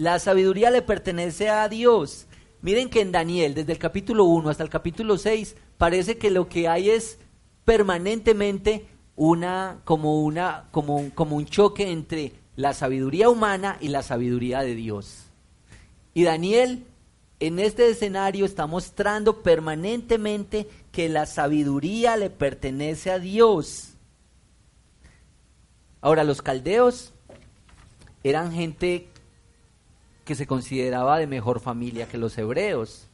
La 0.00 0.18
sabiduría 0.18 0.70
le 0.70 0.80
pertenece 0.80 1.50
a 1.50 1.68
Dios. 1.68 2.24
Miren 2.62 2.88
que 2.88 3.02
en 3.02 3.12
Daniel, 3.12 3.52
desde 3.52 3.72
el 3.72 3.78
capítulo 3.78 4.24
1 4.24 4.48
hasta 4.48 4.62
el 4.62 4.70
capítulo 4.70 5.18
6, 5.18 5.56
parece 5.76 6.16
que 6.16 6.30
lo 6.30 6.48
que 6.48 6.68
hay 6.68 6.88
es 6.88 7.18
permanentemente 7.66 8.86
una, 9.14 9.82
como, 9.84 10.22
una, 10.22 10.68
como, 10.70 11.10
como 11.14 11.36
un 11.36 11.44
choque 11.44 11.90
entre 11.90 12.32
la 12.56 12.72
sabiduría 12.72 13.28
humana 13.28 13.76
y 13.78 13.88
la 13.88 14.02
sabiduría 14.02 14.62
de 14.62 14.74
Dios. 14.74 15.26
Y 16.14 16.22
Daniel 16.22 16.86
en 17.38 17.58
este 17.58 17.90
escenario 17.90 18.46
está 18.46 18.66
mostrando 18.66 19.42
permanentemente 19.42 20.66
que 20.92 21.10
la 21.10 21.26
sabiduría 21.26 22.16
le 22.16 22.30
pertenece 22.30 23.10
a 23.10 23.18
Dios. 23.18 23.90
Ahora, 26.00 26.24
los 26.24 26.40
caldeos 26.40 27.12
eran 28.24 28.50
gente 28.50 29.10
que 30.30 30.36
se 30.36 30.46
consideraba 30.46 31.18
de 31.18 31.26
mejor 31.26 31.58
familia 31.58 32.06
que 32.06 32.16
los 32.16 32.38
hebreos. 32.38 33.08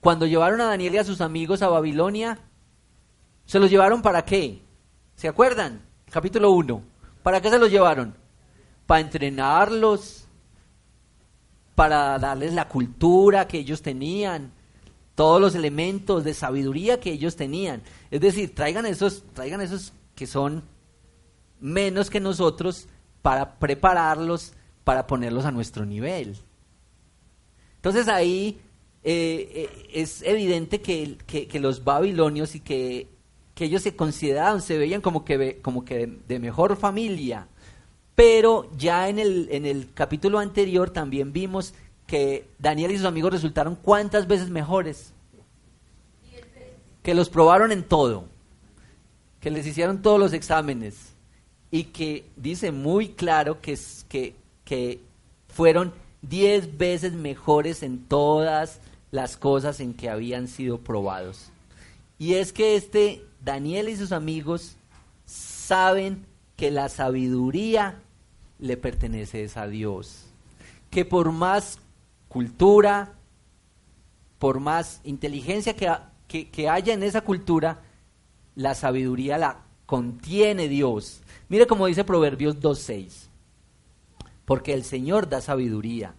Cuando 0.00 0.24
llevaron 0.24 0.62
a 0.62 0.68
Daniel 0.68 0.94
y 0.94 0.96
a 0.96 1.04
sus 1.04 1.20
amigos 1.20 1.60
a 1.60 1.68
Babilonia, 1.68 2.38
¿se 3.44 3.58
los 3.58 3.68
llevaron 3.68 4.00
para 4.00 4.24
qué? 4.24 4.62
¿Se 5.14 5.28
acuerdan? 5.28 5.82
Capítulo 6.10 6.52
1. 6.52 6.82
¿Para 7.22 7.42
qué 7.42 7.50
se 7.50 7.58
los 7.58 7.70
llevaron? 7.70 8.14
Para 8.86 9.02
entrenarlos, 9.02 10.24
para 11.74 12.18
darles 12.18 12.54
la 12.54 12.66
cultura 12.66 13.46
que 13.46 13.58
ellos 13.58 13.82
tenían, 13.82 14.50
todos 15.14 15.42
los 15.42 15.54
elementos 15.54 16.24
de 16.24 16.32
sabiduría 16.32 16.98
que 16.98 17.12
ellos 17.12 17.36
tenían. 17.36 17.82
Es 18.10 18.22
decir, 18.22 18.54
traigan 18.54 18.86
esos, 18.86 19.22
traigan 19.34 19.60
esos 19.60 19.92
que 20.14 20.26
son 20.26 20.62
menos 21.60 22.08
que 22.08 22.20
nosotros 22.20 22.88
para 23.20 23.56
prepararlos 23.56 24.54
para 24.84 25.06
ponerlos 25.06 25.44
a 25.46 25.50
nuestro 25.50 25.84
nivel. 25.84 26.38
Entonces 27.84 28.08
ahí 28.08 28.62
eh, 29.02 29.50
eh, 29.52 29.88
es 29.92 30.22
evidente 30.22 30.80
que, 30.80 31.60
los 31.60 31.84
babilonios 31.84 32.54
y 32.54 32.60
que, 32.60 33.08
ellos 33.56 33.82
se 33.82 33.94
consideraban, 33.94 34.62
se 34.62 34.78
veían 34.78 35.02
como 35.02 35.22
que, 35.26 35.60
como 35.60 35.84
que 35.84 36.06
de, 36.26 36.38
mejor 36.38 36.76
familia. 36.76 37.46
Pero 38.14 38.70
ya 38.78 39.10
en 39.10 39.18
el, 39.18 39.48
en 39.50 39.66
el 39.66 39.92
capítulo 39.92 40.38
anterior 40.38 40.88
también 40.88 41.34
vimos 41.34 41.74
que 42.06 42.48
Daniel 42.58 42.92
y 42.92 42.96
sus 42.96 43.04
amigos 43.04 43.32
resultaron 43.32 43.76
cuántas 43.76 44.26
veces 44.26 44.48
mejores. 44.48 45.12
Que 47.02 47.12
los 47.12 47.28
probaron 47.28 47.70
en 47.70 47.82
todo, 47.82 48.24
que 49.40 49.50
les 49.50 49.66
hicieron 49.66 50.00
todos 50.00 50.18
los 50.18 50.32
exámenes 50.32 51.12
y 51.70 51.84
que 51.84 52.24
dice 52.36 52.72
muy 52.72 53.08
claro 53.08 53.60
que, 53.60 53.78
que, 54.08 54.36
que 54.64 55.00
fueron 55.48 55.92
diez 56.28 56.76
veces 56.76 57.12
mejores 57.12 57.82
en 57.82 58.04
todas 58.04 58.80
las 59.10 59.36
cosas 59.36 59.80
en 59.80 59.94
que 59.94 60.10
habían 60.10 60.48
sido 60.48 60.78
probados. 60.78 61.50
Y 62.18 62.34
es 62.34 62.52
que 62.52 62.76
este 62.76 63.24
Daniel 63.44 63.88
y 63.88 63.96
sus 63.96 64.12
amigos 64.12 64.76
saben 65.26 66.24
que 66.56 66.70
la 66.70 66.88
sabiduría 66.88 68.00
le 68.58 68.76
pertenece 68.76 69.48
a 69.54 69.66
Dios. 69.66 70.26
Que 70.90 71.04
por 71.04 71.32
más 71.32 71.78
cultura, 72.28 73.14
por 74.38 74.60
más 74.60 75.00
inteligencia 75.04 75.74
que, 75.76 76.48
que, 76.50 76.68
haya 76.68 76.94
en 76.94 77.02
esa 77.02 77.20
cultura, 77.20 77.82
la 78.54 78.74
sabiduría 78.74 79.38
la 79.38 79.60
contiene 79.86 80.68
Dios. 80.68 81.20
Mire 81.48 81.66
como 81.66 81.86
dice 81.86 82.04
Proverbios 82.04 82.60
2.6. 82.60 83.28
Porque 84.44 84.74
el 84.74 84.84
Señor 84.84 85.28
da 85.28 85.40
sabiduría. 85.40 86.14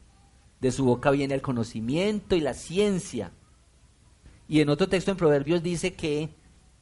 De 0.59 0.71
su 0.71 0.85
boca 0.85 1.11
viene 1.11 1.35
el 1.35 1.41
conocimiento 1.41 2.35
y 2.35 2.41
la 2.41 2.53
ciencia. 2.53 3.31
Y 4.47 4.61
en 4.61 4.69
otro 4.69 4.87
texto 4.87 5.11
en 5.11 5.17
Proverbios 5.17 5.61
dice 5.63 5.93
que 5.93 6.29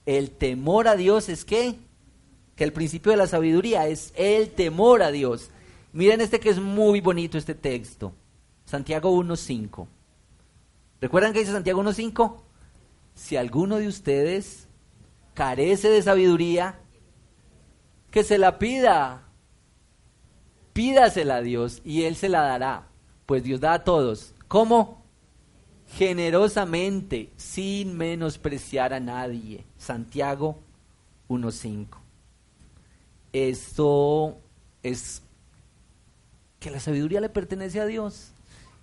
el 0.06 0.32
temor 0.32 0.88
a 0.88 0.96
Dios 0.96 1.30
es 1.30 1.46
qué? 1.46 1.80
Que 2.56 2.64
el 2.64 2.74
principio 2.74 3.12
de 3.12 3.18
la 3.18 3.28
sabiduría 3.28 3.88
es 3.88 4.14
el 4.16 4.50
temor 4.52 5.02
a 5.02 5.12
Dios. 5.12 5.50
Miren 5.92 6.22
este 6.22 6.40
que 6.40 6.50
es 6.50 6.60
muy 6.60 7.02
bonito 7.02 7.38
este 7.38 7.56
texto. 7.56 8.14
Santiago 8.66 9.12
1.5. 9.12 9.88
¿Recuerdan 11.02 11.34
que 11.34 11.40
dice 11.40 11.52
Santiago 11.52 11.84
1.5? 11.84 12.42
Si 13.16 13.36
alguno 13.36 13.78
de 13.78 13.88
ustedes 13.88 14.68
carece 15.34 15.90
de 15.90 16.02
sabiduría, 16.02 16.80
que 18.12 18.24
se 18.24 18.38
la 18.38 18.60
pida. 18.60 19.23
Pídasela 20.74 21.38
a 21.38 21.42
Dios 21.42 21.82
y 21.86 22.04
Él 22.04 22.16
se 22.16 22.30
la 22.30 22.42
dará. 22.42 22.88
Pues 23.26 23.44
Dios 23.44 23.62
da 23.62 23.74
a 23.74 23.84
todos. 23.84 24.34
¿Cómo? 24.48 25.04
Generosamente, 25.96 27.32
sin 27.38 27.96
menospreciar 27.96 28.94
a 28.94 29.00
nadie. 29.00 29.64
Santiago 29.78 30.60
1.5. 31.30 31.88
Esto 33.32 34.38
es 34.82 35.22
que 36.60 36.72
la 36.72 36.80
sabiduría 36.80 37.22
le 37.22 37.30
pertenece 37.30 37.80
a 37.80 37.86
Dios 37.86 38.32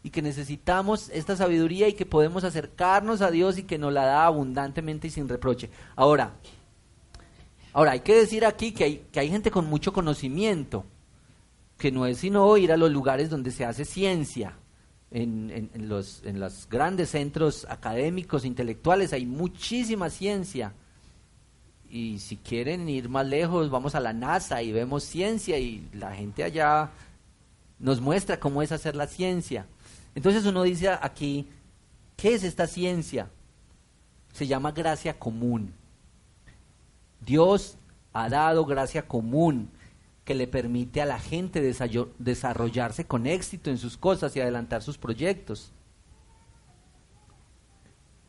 y 0.02 0.10
que 0.10 0.22
necesitamos 0.22 1.10
esta 1.10 1.36
sabiduría 1.36 1.88
y 1.88 1.92
que 1.92 2.06
podemos 2.06 2.44
acercarnos 2.44 3.20
a 3.20 3.30
Dios 3.30 3.58
y 3.58 3.64
que 3.64 3.78
nos 3.78 3.92
la 3.92 4.04
da 4.04 4.26
abundantemente 4.26 5.08
y 5.08 5.10
sin 5.10 5.28
reproche. 5.28 5.70
Ahora, 5.94 6.32
ahora 7.72 7.92
hay 7.92 8.00
que 8.00 8.14
decir 8.14 8.44
aquí 8.44 8.72
que 8.72 8.84
hay, 8.84 9.06
que 9.12 9.20
hay 9.20 9.30
gente 9.30 9.50
con 9.50 9.66
mucho 9.66 9.92
conocimiento, 9.92 10.84
que 11.80 11.90
no 11.90 12.06
es 12.06 12.18
sino 12.18 12.56
ir 12.58 12.72
a 12.72 12.76
los 12.76 12.92
lugares 12.92 13.30
donde 13.30 13.50
se 13.50 13.64
hace 13.64 13.84
ciencia. 13.84 14.56
En, 15.12 15.70
los, 15.74 16.22
en 16.24 16.38
los 16.38 16.68
grandes 16.68 17.10
centros 17.10 17.66
académicos, 17.68 18.44
intelectuales, 18.44 19.12
hay 19.12 19.26
muchísima 19.26 20.08
ciencia. 20.08 20.72
Y 21.88 22.20
si 22.20 22.36
quieren 22.36 22.88
ir 22.88 23.08
más 23.08 23.26
lejos, 23.26 23.70
vamos 23.70 23.96
a 23.96 24.00
la 24.00 24.12
NASA 24.12 24.62
y 24.62 24.70
vemos 24.70 25.02
ciencia 25.02 25.58
y 25.58 25.88
la 25.94 26.14
gente 26.14 26.44
allá 26.44 26.90
nos 27.80 28.00
muestra 28.00 28.38
cómo 28.38 28.62
es 28.62 28.70
hacer 28.70 28.94
la 28.94 29.08
ciencia. 29.08 29.66
Entonces 30.14 30.44
uno 30.44 30.62
dice 30.62 30.90
aquí, 30.90 31.48
¿qué 32.16 32.34
es 32.34 32.44
esta 32.44 32.68
ciencia? 32.68 33.28
Se 34.32 34.46
llama 34.46 34.70
gracia 34.70 35.18
común. 35.18 35.72
Dios 37.20 37.78
ha 38.12 38.28
dado 38.28 38.64
gracia 38.64 39.08
común 39.08 39.70
que 40.30 40.36
le 40.36 40.46
permite 40.46 41.02
a 41.02 41.06
la 41.06 41.18
gente 41.18 41.60
desarrollarse 41.60 43.04
con 43.04 43.26
éxito 43.26 43.68
en 43.68 43.78
sus 43.78 43.96
cosas 43.96 44.36
y 44.36 44.40
adelantar 44.40 44.80
sus 44.80 44.96
proyectos. 44.96 45.72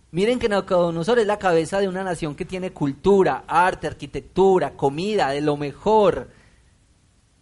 Miren 0.09 0.39
que 0.39 0.49
Nabucodonosor 0.49 1.19
es 1.19 1.27
la 1.27 1.37
cabeza 1.37 1.79
de 1.79 1.87
una 1.87 2.03
nación 2.03 2.33
que 2.33 2.43
tiene 2.43 2.73
cultura, 2.73 3.43
arte, 3.45 3.85
arquitectura, 3.85 4.75
comida, 4.75 5.29
de 5.29 5.41
lo 5.41 5.57
mejor, 5.57 6.31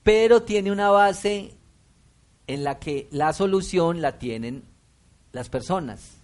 pero 0.04 0.44
tiene 0.44 0.74
una 0.74 0.90
base 0.90 1.56
en 2.46 2.66
la 2.66 2.80
que 2.80 3.08
la 3.12 3.32
solución 3.32 4.02
la 4.02 4.20
tienen 4.20 4.66
las 5.32 5.48
personas. 5.48 6.18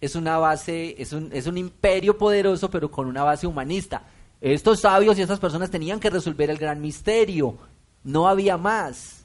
Es 0.00 0.16
una 0.16 0.38
base, 0.38 1.00
es 1.00 1.12
un, 1.12 1.30
es 1.32 1.46
un 1.46 1.56
imperio 1.56 2.18
poderoso, 2.18 2.68
pero 2.68 2.90
con 2.90 3.06
una 3.06 3.22
base 3.22 3.46
humanista. 3.46 4.08
Estos 4.44 4.80
sabios 4.80 5.16
y 5.16 5.22
estas 5.22 5.40
personas 5.40 5.70
tenían 5.70 5.98
que 5.98 6.10
resolver 6.10 6.50
el 6.50 6.58
gran 6.58 6.78
misterio. 6.82 7.56
No 8.02 8.28
había 8.28 8.58
más. 8.58 9.24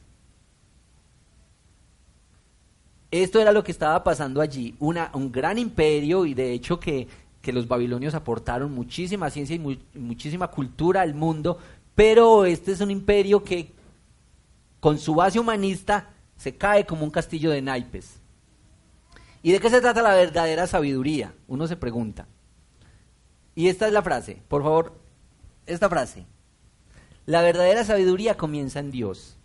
Esto 3.12 3.42
era 3.42 3.52
lo 3.52 3.62
que 3.62 3.74
estaba 3.74 4.02
pasando 4.02 4.40
allí. 4.40 4.78
Un 4.80 5.30
gran 5.30 5.58
imperio 5.58 6.26
y 6.26 6.34
de 6.34 6.54
hecho 6.54 6.80
que 6.80 7.10
los 7.52 7.68
babilonios 7.68 8.14
aportaron 8.14 8.74
muchísima 8.74 9.30
ciencia 9.30 9.58
y 9.58 9.80
muchísima 10.00 10.48
cultura 10.48 11.02
al 11.02 11.14
mundo, 11.16 11.58
pero 11.96 12.46
este 12.46 12.72
es 12.72 12.80
un 12.80 12.92
imperio 12.92 13.44
que 13.44 13.74
con 14.80 15.00
su 15.00 15.16
base 15.16 15.38
humanista, 15.38 16.14
se 16.38 16.56
cae 16.56 16.86
como 16.86 17.04
un 17.04 17.12
castillo 17.12 17.52
de 17.52 17.62
naipes. 17.62 18.22
¿Y 19.44 19.52
de 19.52 19.60
qué 19.60 19.70
se 19.70 19.82
trata 19.82 20.02
la 20.02 20.14
verdadera 20.14 20.66
sabiduría? 20.66 21.34
Uno 21.50 21.68
se 21.68 21.76
pregunta. 21.76 22.26
Y 23.54 23.68
esta 23.68 23.86
es 23.86 23.92
la 23.92 24.02
frase, 24.02 24.42
por 24.48 24.64
favor, 24.64 25.09
esta 25.74 25.90
frase. 25.90 26.26
La 27.26 27.42
verdadera 27.42 27.84
sabiduría 27.84 28.38
comienza 28.38 28.80
en 28.80 28.92
Dios. 28.92 29.38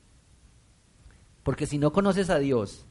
Porque 1.42 1.66
si 1.66 1.78
no 1.78 1.92
conoces 1.92 2.30
a 2.30 2.38
Dios, 2.38 2.86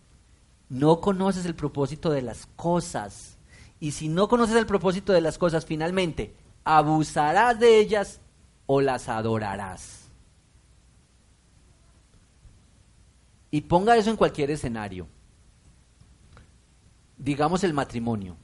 no 0.69 1.01
conoces 1.01 1.45
el 1.45 1.55
propósito 1.55 2.11
de 2.11 2.21
las 2.21 2.45
cosas. 2.55 3.37
Y 3.79 3.91
si 3.91 4.07
no 4.07 4.27
conoces 4.27 4.55
el 4.55 4.65
propósito 4.65 5.11
de 5.11 5.21
las 5.21 5.37
cosas, 5.37 5.65
finalmente, 5.65 6.35
abusarás 6.63 7.59
de 7.59 7.79
ellas 7.79 8.21
o 8.67 8.81
las 8.81 9.09
adorarás. 9.09 10.03
Y 13.49 13.61
ponga 13.61 13.97
eso 13.97 14.09
en 14.09 14.17
cualquier 14.17 14.51
escenario. 14.51 15.07
Digamos 17.17 17.63
el 17.63 17.73
matrimonio. 17.73 18.35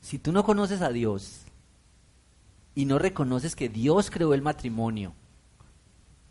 Si 0.00 0.18
tú 0.18 0.32
no 0.32 0.44
conoces 0.44 0.82
a 0.82 0.90
Dios 0.90 1.42
y 2.74 2.84
no 2.84 2.98
reconoces 2.98 3.56
que 3.56 3.68
Dios 3.68 4.10
creó 4.10 4.34
el 4.34 4.42
matrimonio, 4.42 5.14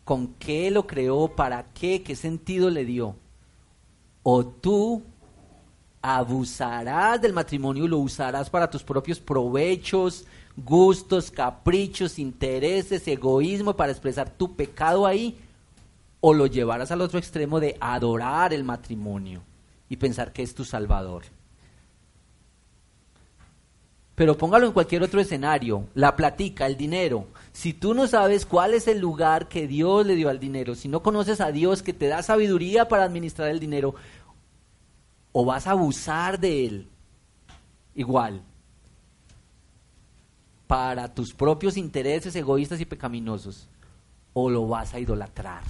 con 0.04 0.34
qué 0.34 0.70
lo 0.70 0.86
creó, 0.86 1.28
para 1.28 1.64
qué, 1.72 2.02
qué 2.02 2.16
sentido 2.16 2.70
le 2.70 2.84
dio, 2.84 3.16
o 4.22 4.44
tú 4.44 5.02
abusarás 6.02 7.20
del 7.20 7.32
matrimonio 7.32 7.84
y 7.84 7.88
lo 7.88 7.98
usarás 7.98 8.48
para 8.48 8.70
tus 8.70 8.82
propios 8.82 9.20
provechos, 9.20 10.26
gustos, 10.56 11.30
caprichos, 11.30 12.18
intereses, 12.18 13.06
egoísmo, 13.06 13.76
para 13.76 13.92
expresar 13.92 14.30
tu 14.30 14.56
pecado 14.56 15.06
ahí, 15.06 15.38
o 16.20 16.34
lo 16.34 16.46
llevarás 16.46 16.90
al 16.90 17.00
otro 17.00 17.18
extremo 17.18 17.60
de 17.60 17.76
adorar 17.80 18.52
el 18.52 18.64
matrimonio 18.64 19.42
y 19.88 19.96
pensar 19.96 20.32
que 20.32 20.42
es 20.42 20.54
tu 20.54 20.64
salvador. 20.64 21.24
Pero 24.20 24.36
póngalo 24.36 24.66
en 24.66 24.74
cualquier 24.74 25.02
otro 25.02 25.18
escenario, 25.18 25.88
la 25.94 26.14
platica, 26.14 26.66
el 26.66 26.76
dinero. 26.76 27.28
Si 27.52 27.72
tú 27.72 27.94
no 27.94 28.06
sabes 28.06 28.44
cuál 28.44 28.74
es 28.74 28.86
el 28.86 28.98
lugar 28.98 29.48
que 29.48 29.66
Dios 29.66 30.04
le 30.04 30.14
dio 30.14 30.28
al 30.28 30.38
dinero, 30.38 30.74
si 30.74 30.88
no 30.88 31.02
conoces 31.02 31.40
a 31.40 31.50
Dios 31.52 31.82
que 31.82 31.94
te 31.94 32.06
da 32.06 32.22
sabiduría 32.22 32.86
para 32.86 33.04
administrar 33.04 33.48
el 33.48 33.58
dinero, 33.58 33.94
o 35.32 35.46
vas 35.46 35.66
a 35.66 35.70
abusar 35.70 36.38
de 36.38 36.66
él, 36.66 36.88
igual, 37.94 38.42
para 40.66 41.14
tus 41.14 41.32
propios 41.32 41.78
intereses 41.78 42.36
egoístas 42.36 42.82
y 42.82 42.84
pecaminosos, 42.84 43.68
o 44.34 44.50
lo 44.50 44.68
vas 44.68 44.92
a 44.92 45.00
idolatrar 45.00 45.62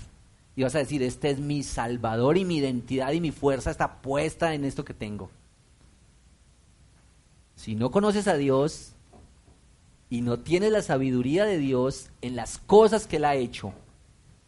y 0.57 0.65
vas 0.65 0.75
a 0.75 0.79
decir, 0.79 1.05
este 1.05 1.31
es 1.31 1.39
mi 1.39 1.63
salvador 1.63 2.37
y 2.37 2.45
mi 2.45 2.57
identidad 2.57 3.13
y 3.13 3.21
mi 3.21 3.31
fuerza 3.31 3.71
está 3.71 4.03
puesta 4.03 4.55
en 4.55 4.65
esto 4.65 4.85
que 4.85 4.93
tengo. 4.93 5.31
Si 7.61 7.75
no 7.75 7.91
conoces 7.91 8.27
a 8.27 8.39
Dios 8.39 8.95
y 10.09 10.23
no 10.23 10.39
tienes 10.39 10.73
la 10.73 10.81
sabiduría 10.81 11.45
de 11.45 11.59
Dios 11.59 12.09
en 12.23 12.35
las 12.35 12.57
cosas 12.57 13.07
que 13.07 13.17
Él 13.17 13.27
ha 13.27 13.35
hecho, 13.35 13.75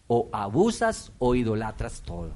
o 0.06 0.30
abusas 0.32 1.12
o 1.18 1.34
idolatras 1.34 2.00
todo. 2.00 2.30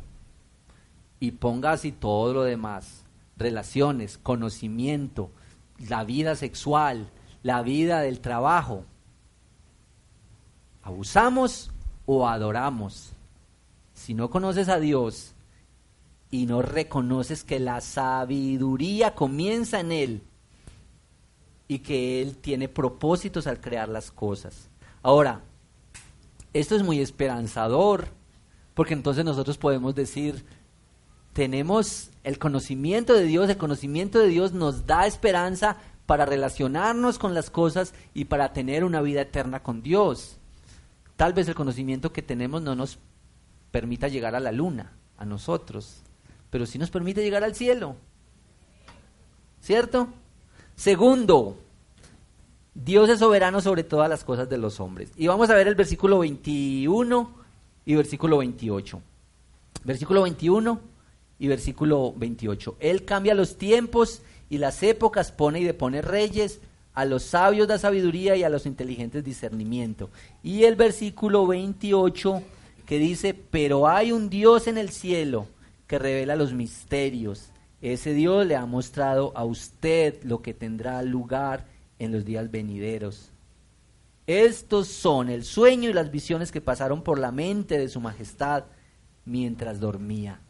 Y 1.19 1.31
pongas 1.31 1.87
y 1.87 1.93
todo 1.93 2.35
lo 2.35 2.43
demás, 2.43 3.07
relaciones, 3.39 4.19
conocimiento, 4.19 5.31
la 5.79 6.05
vida 6.05 6.37
sexual, 6.37 7.11
la 7.43 7.63
vida 7.63 8.03
del 8.03 8.21
trabajo. 8.21 8.85
¿Abusamos 10.83 11.71
o 12.05 12.29
adoramos? 12.29 13.15
si 13.95 14.13
no 14.13 14.29
conoces 14.29 14.69
a 14.69 14.79
Dios 14.79 15.33
y 16.31 16.45
no 16.45 16.61
reconoces 16.61 17.45
que 17.45 17.61
la 17.61 17.81
sabiduría 17.81 19.15
comienza 19.15 19.81
en 19.81 19.91
Él 19.91 20.23
y 21.69 21.81
que 21.81 22.23
Él 22.23 22.37
tiene 22.37 22.69
propósitos 22.69 23.47
al 23.47 23.61
crear 23.61 23.89
las 23.89 24.11
cosas. 24.11 24.69
Ahora, 25.03 25.43
esto 26.53 26.77
es 26.77 26.83
muy 26.83 27.01
esperanzador, 27.01 28.09
porque 28.75 28.95
entonces 28.95 29.25
nosotros 29.25 29.59
podemos 29.59 29.95
decir, 29.95 30.45
tenemos 31.33 32.11
el 32.25 32.39
conocimiento 32.39 33.15
de 33.15 33.25
Dios, 33.25 33.51
el 33.51 33.57
conocimiento 33.57 34.19
de 34.19 34.29
Dios 34.29 34.53
nos 34.53 34.87
da 34.87 35.07
esperanza 35.07 35.77
para 36.07 36.25
relacionarnos 36.25 37.19
con 37.19 37.35
las 37.35 37.51
cosas 37.51 37.93
y 38.15 38.27
para 38.27 38.53
tener 38.53 38.85
una 38.85 39.03
vida 39.03 39.23
eterna 39.23 39.63
con 39.63 39.83
Dios. 39.83 40.39
Tal 41.17 41.33
vez 41.33 41.49
el 41.49 41.55
conocimiento 41.55 42.13
que 42.13 42.23
tenemos 42.23 42.63
no 42.63 42.75
nos 42.75 42.99
permita 43.71 44.09
llegar 44.09 44.35
a 44.35 44.41
la 44.41 44.53
luna, 44.53 44.93
a 45.19 45.25
nosotros, 45.25 46.03
pero 46.51 46.65
sí 46.65 46.79
nos 46.79 46.91
permite 46.91 47.23
llegar 47.23 47.45
al 47.45 47.55
cielo. 47.55 47.97
¿Cierto? 49.61 50.09
Segundo, 50.77 51.57
Dios 52.75 53.09
es 53.09 53.19
soberano 53.19 53.61
sobre 53.63 53.83
todas 53.83 54.09
las 54.09 54.23
cosas 54.23 54.49
de 54.49 54.59
los 54.59 54.79
hombres. 54.79 55.11
Y 55.17 55.27
vamos 55.27 55.49
a 55.49 55.55
ver 55.55 55.67
el 55.67 55.75
versículo 55.75 56.19
21 56.19 57.31
y 57.87 57.95
versículo 57.95 58.39
28. 58.39 59.01
Versículo 59.85 60.23
21 60.23 60.81
y 61.39 61.49
versículo 61.49 62.13
28. 62.15 62.77
Él 62.79 63.05
cambia 63.05 63.35
los 63.35 63.57
tiempos 63.57 64.21
y 64.51 64.59
las 64.59 64.83
épocas, 64.83 65.33
pone 65.33 65.61
y 65.61 65.65
depone 65.65 66.03
reyes, 66.03 66.61
a 66.93 67.05
los 67.05 67.23
sabios 67.25 67.69
da 67.69 67.79
sabiduría 67.79 68.37
y 68.37 68.45
a 68.45 68.49
los 68.49 68.67
inteligentes 68.67 69.25
discernimiento. 69.25 70.11
Y 70.43 70.65
el 70.65 70.77
versículo 70.77 71.47
28 71.47 72.43
que 72.85 72.99
dice, 72.99 73.35
pero 73.35 73.89
hay 73.89 74.13
un 74.13 74.29
Dios 74.31 74.67
en 74.67 74.79
el 74.79 74.91
cielo 74.91 75.47
que 75.87 75.99
revela 75.99 76.37
los 76.37 76.53
misterios. 76.53 77.51
Ese 77.83 78.15
Dios 78.15 78.47
le 78.47 78.57
ha 78.57 78.67
mostrado 78.67 79.33
a 79.37 79.45
usted 79.45 80.23
lo 80.25 80.41
que 80.43 80.55
tendrá 80.55 81.03
lugar 81.03 81.67
en 81.99 82.13
los 82.13 82.25
días 82.25 82.51
venideros. 82.51 83.31
Estos 84.27 84.89
son 84.89 85.29
el 85.29 85.45
sueño 85.45 85.91
y 85.91 85.93
las 85.93 86.11
visiones 86.11 86.51
que 86.51 86.61
pasaron 86.61 87.03
por 87.03 87.19
la 87.19 87.31
mente 87.31 87.79
de 87.79 87.89
su 87.89 88.01
majestad 88.01 88.65
mientras 89.25 89.79
dormía. 89.79 90.41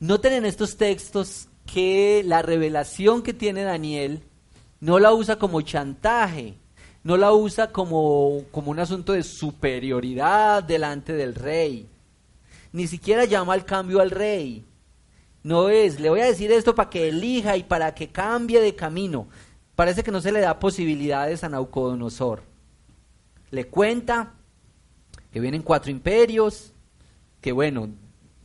Noten 0.00 0.32
en 0.32 0.44
estos 0.44 0.76
textos 0.76 1.48
que 1.66 2.22
la 2.24 2.42
revelación 2.42 3.22
que 3.22 3.34
tiene 3.34 3.62
Daniel 3.62 4.22
no 4.80 4.98
la 4.98 5.12
usa 5.12 5.38
como 5.38 5.60
chantaje, 5.62 6.54
no 7.02 7.16
la 7.16 7.32
usa 7.32 7.72
como, 7.72 8.42
como 8.50 8.70
un 8.70 8.78
asunto 8.78 9.12
de 9.12 9.22
superioridad 9.22 10.62
delante 10.62 11.12
del 11.12 11.34
rey, 11.34 11.88
ni 12.74 12.88
siquiera 12.88 13.24
llama 13.24 13.52
al 13.52 13.64
cambio 13.64 14.00
al 14.00 14.10
rey. 14.10 14.66
No 15.44 15.68
es, 15.68 16.00
le 16.00 16.10
voy 16.10 16.18
a 16.18 16.26
decir 16.26 16.50
esto 16.50 16.74
para 16.74 16.90
que 16.90 17.08
elija 17.08 17.56
y 17.56 17.62
para 17.62 17.94
que 17.94 18.08
cambie 18.08 18.60
de 18.60 18.74
camino. 18.74 19.28
Parece 19.76 20.02
que 20.02 20.10
no 20.10 20.20
se 20.20 20.32
le 20.32 20.40
da 20.40 20.58
posibilidades 20.58 21.44
a 21.44 21.48
Naucodonosor. 21.48 22.42
Le 23.52 23.68
cuenta 23.68 24.34
que 25.30 25.38
vienen 25.38 25.62
cuatro 25.62 25.92
imperios, 25.92 26.72
que 27.40 27.52
bueno, 27.52 27.90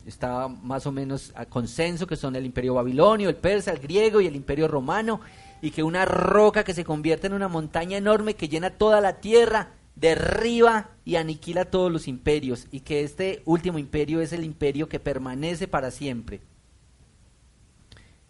está 0.06 0.46
más 0.46 0.86
o 0.86 0.92
menos 0.92 1.32
a 1.34 1.46
consenso 1.46 2.06
que 2.06 2.14
son 2.14 2.36
el 2.36 2.46
imperio 2.46 2.74
babilonio, 2.74 3.30
el 3.30 3.36
persa, 3.36 3.72
el 3.72 3.80
griego 3.80 4.20
y 4.20 4.28
el 4.28 4.36
imperio 4.36 4.68
romano, 4.68 5.20
y 5.60 5.72
que 5.72 5.82
una 5.82 6.04
roca 6.04 6.62
que 6.62 6.72
se 6.72 6.84
convierte 6.84 7.26
en 7.26 7.32
una 7.32 7.48
montaña 7.48 7.96
enorme 7.96 8.34
que 8.34 8.48
llena 8.48 8.70
toda 8.70 9.00
la 9.00 9.14
tierra 9.14 9.70
derriba 9.96 10.90
y 11.04 11.16
aniquila 11.16 11.64
todos 11.66 11.90
los 11.90 12.08
imperios, 12.08 12.66
y 12.70 12.80
que 12.80 13.02
este 13.02 13.42
último 13.44 13.78
imperio 13.78 14.20
es 14.20 14.32
el 14.32 14.44
imperio 14.44 14.88
que 14.88 15.00
permanece 15.00 15.68
para 15.68 15.90
siempre. 15.90 16.40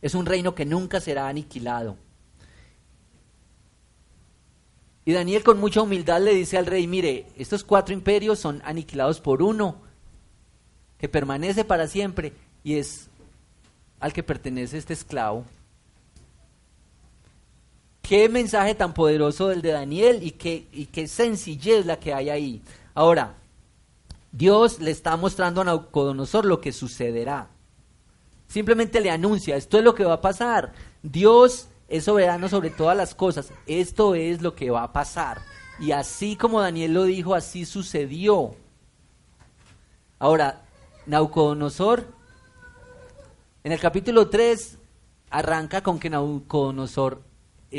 Es 0.02 0.14
un 0.14 0.26
reino 0.26 0.54
que 0.54 0.64
nunca 0.64 1.00
será 1.00 1.28
aniquilado. 1.28 1.96
Y 5.04 5.12
Daniel 5.12 5.42
con 5.42 5.58
mucha 5.58 5.82
humildad 5.82 6.20
le 6.20 6.34
dice 6.34 6.58
al 6.58 6.66
rey, 6.66 6.86
mire, 6.86 7.26
estos 7.36 7.64
cuatro 7.64 7.94
imperios 7.94 8.38
son 8.38 8.62
aniquilados 8.64 9.20
por 9.20 9.42
uno, 9.42 9.80
que 10.98 11.08
permanece 11.08 11.64
para 11.64 11.86
siempre, 11.86 12.32
y 12.62 12.74
es 12.74 13.08
al 13.98 14.12
que 14.12 14.22
pertenece 14.22 14.78
este 14.78 14.92
esclavo. 14.92 15.44
Qué 18.10 18.28
mensaje 18.28 18.74
tan 18.74 18.92
poderoso 18.92 19.52
el 19.52 19.62
de 19.62 19.70
Daniel 19.70 20.18
y 20.24 20.32
qué, 20.32 21.06
sencillez 21.06 21.86
la 21.86 22.00
que 22.00 22.12
hay 22.12 22.28
ahí. 22.28 22.62
Ahora, 22.92 23.36
Dios 24.32 24.80
le 24.80 24.90
está 24.90 25.16
mostrando 25.16 25.60
a 25.60 25.64
Naucodonosor 25.64 26.44
lo 26.44 26.60
que 26.60 26.72
sucederá. 26.72 27.50
Simplemente 28.48 29.00
le 29.00 29.12
anuncia, 29.12 29.54
esto 29.54 29.78
es 29.78 29.84
lo 29.84 29.94
que 29.94 30.04
va 30.04 30.14
a 30.14 30.20
pasar. 30.20 30.72
Dios 31.04 31.68
es 31.86 32.02
soberano 32.02 32.48
sobre 32.48 32.70
todas 32.70 32.96
las 32.96 33.14
cosas. 33.14 33.52
Esto 33.68 34.16
es 34.16 34.42
lo 34.42 34.56
que 34.56 34.72
va 34.72 34.82
a 34.82 34.92
pasar. 34.92 35.42
Y 35.78 35.92
así 35.92 36.34
como 36.34 36.60
Daniel 36.60 36.94
lo 36.94 37.04
dijo, 37.04 37.36
así 37.36 37.64
sucedió. 37.64 38.56
Ahora, 40.18 40.62
Naucodonosor, 41.06 42.08
en 43.62 43.70
el 43.70 43.78
capítulo 43.78 44.28
3, 44.28 44.78
arranca 45.30 45.84
con 45.84 46.00
que 46.00 46.10
Naucodonosor 46.10 47.29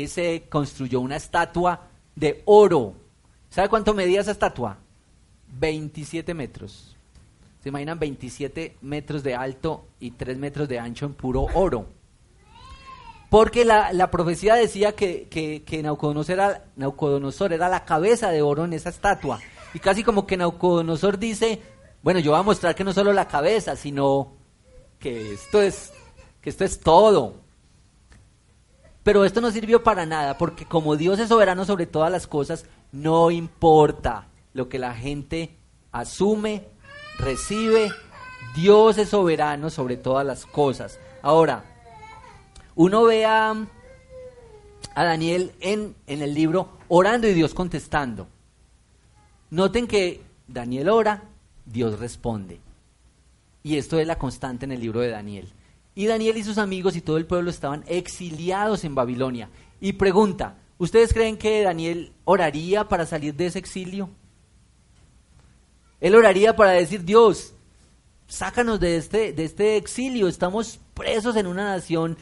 se 0.08 0.44
construyó 0.48 1.00
una 1.00 1.16
estatua 1.16 1.88
de 2.14 2.42
oro. 2.46 2.94
¿Sabe 3.50 3.68
cuánto 3.68 3.94
medía 3.94 4.20
esa 4.20 4.32
estatua? 4.32 4.78
27 5.58 6.34
metros. 6.34 6.96
¿Se 7.62 7.68
imaginan 7.68 7.98
27 7.98 8.76
metros 8.80 9.22
de 9.22 9.34
alto 9.34 9.86
y 10.00 10.12
3 10.12 10.38
metros 10.38 10.68
de 10.68 10.78
ancho 10.78 11.06
en 11.06 11.14
puro 11.14 11.46
oro? 11.54 11.86
Porque 13.30 13.64
la, 13.64 14.10
profecía 14.10 14.56
decía 14.56 14.92
que, 14.92 15.28
que, 15.28 15.62
que 15.62 15.82
Naucodonosor 15.82 17.52
era 17.52 17.68
la 17.68 17.84
cabeza 17.84 18.30
de 18.30 18.42
oro 18.42 18.64
en 18.64 18.74
esa 18.74 18.90
estatua. 18.90 19.40
Y 19.72 19.78
casi 19.78 20.02
como 20.02 20.26
que 20.26 20.36
Naucodonosor 20.36 21.18
dice, 21.18 21.62
bueno, 22.02 22.20
yo 22.20 22.32
voy 22.32 22.40
a 22.40 22.42
mostrar 22.42 22.74
que 22.74 22.84
no 22.84 22.92
solo 22.92 23.12
la 23.12 23.28
cabeza, 23.28 23.76
sino 23.76 24.32
que 24.98 25.32
esto 25.34 25.62
es, 25.62 25.92
que 26.40 26.50
esto 26.50 26.64
es 26.64 26.80
todo. 26.80 27.41
Pero 29.02 29.24
esto 29.24 29.40
no 29.40 29.50
sirvió 29.50 29.82
para 29.82 30.06
nada, 30.06 30.38
porque 30.38 30.64
como 30.64 30.96
Dios 30.96 31.18
es 31.18 31.28
soberano 31.28 31.64
sobre 31.64 31.86
todas 31.86 32.10
las 32.10 32.26
cosas, 32.26 32.66
no 32.92 33.30
importa 33.30 34.28
lo 34.52 34.68
que 34.68 34.78
la 34.78 34.94
gente 34.94 35.56
asume, 35.90 36.66
recibe, 37.18 37.90
Dios 38.54 38.98
es 38.98 39.08
soberano 39.08 39.70
sobre 39.70 39.96
todas 39.96 40.24
las 40.24 40.46
cosas. 40.46 41.00
Ahora, 41.22 41.64
uno 42.74 43.04
ve 43.04 43.24
a, 43.24 43.50
a 44.94 45.04
Daniel 45.04 45.52
en, 45.60 45.96
en 46.06 46.22
el 46.22 46.34
libro 46.34 46.68
orando 46.88 47.26
y 47.26 47.34
Dios 47.34 47.54
contestando. 47.54 48.28
Noten 49.50 49.86
que 49.86 50.22
Daniel 50.46 50.88
ora, 50.88 51.24
Dios 51.64 51.98
responde. 51.98 52.60
Y 53.62 53.76
esto 53.76 53.98
es 53.98 54.06
la 54.06 54.18
constante 54.18 54.64
en 54.64 54.72
el 54.72 54.80
libro 54.80 55.00
de 55.00 55.10
Daniel. 55.10 55.52
Y 55.94 56.06
Daniel 56.06 56.36
y 56.36 56.44
sus 56.44 56.58
amigos 56.58 56.96
y 56.96 57.00
todo 57.00 57.16
el 57.16 57.26
pueblo 57.26 57.50
estaban 57.50 57.84
exiliados 57.86 58.84
en 58.84 58.94
Babilonia. 58.94 59.50
Y 59.80 59.94
pregunta, 59.94 60.56
¿ustedes 60.78 61.12
creen 61.12 61.36
que 61.36 61.62
Daniel 61.62 62.12
oraría 62.24 62.88
para 62.88 63.06
salir 63.06 63.34
de 63.34 63.46
ese 63.46 63.58
exilio? 63.58 64.10
Él 66.00 66.14
oraría 66.14 66.56
para 66.56 66.72
decir, 66.72 67.04
Dios, 67.04 67.54
sácanos 68.26 68.80
de 68.80 68.96
este, 68.96 69.32
de 69.32 69.44
este 69.44 69.76
exilio, 69.76 70.28
estamos 70.28 70.80
presos 70.94 71.36
en 71.36 71.46
una 71.46 71.64
nación 71.64 72.16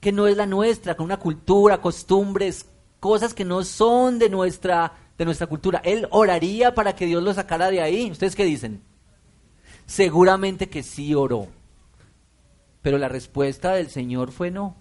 que 0.00 0.12
no 0.12 0.26
es 0.26 0.36
la 0.36 0.46
nuestra, 0.46 0.96
con 0.96 1.06
una 1.06 1.16
cultura, 1.16 1.80
costumbres, 1.80 2.66
cosas 3.00 3.34
que 3.34 3.44
no 3.44 3.64
son 3.64 4.18
de 4.18 4.28
nuestra 4.28 4.92
de 5.18 5.24
nuestra 5.24 5.46
cultura. 5.46 5.80
Él 5.84 6.06
oraría 6.10 6.74
para 6.74 6.94
que 6.94 7.06
Dios 7.06 7.22
lo 7.22 7.32
sacara 7.32 7.70
de 7.70 7.80
ahí. 7.80 8.10
¿Ustedes 8.10 8.36
qué 8.36 8.44
dicen? 8.44 8.82
Seguramente 9.86 10.68
que 10.68 10.82
sí 10.82 11.14
oró. 11.14 11.48
Pero 12.86 12.98
la 12.98 13.08
respuesta 13.08 13.72
del 13.72 13.90
Señor 13.90 14.30
fue 14.30 14.52
no. 14.52 14.76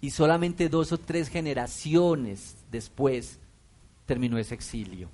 Y 0.00 0.08
solamente 0.08 0.70
dos 0.70 0.90
o 0.90 0.96
tres 0.96 1.28
generaciones 1.28 2.56
después 2.70 3.38
terminó 4.06 4.38
ese 4.38 4.54
exilio. 4.54 5.10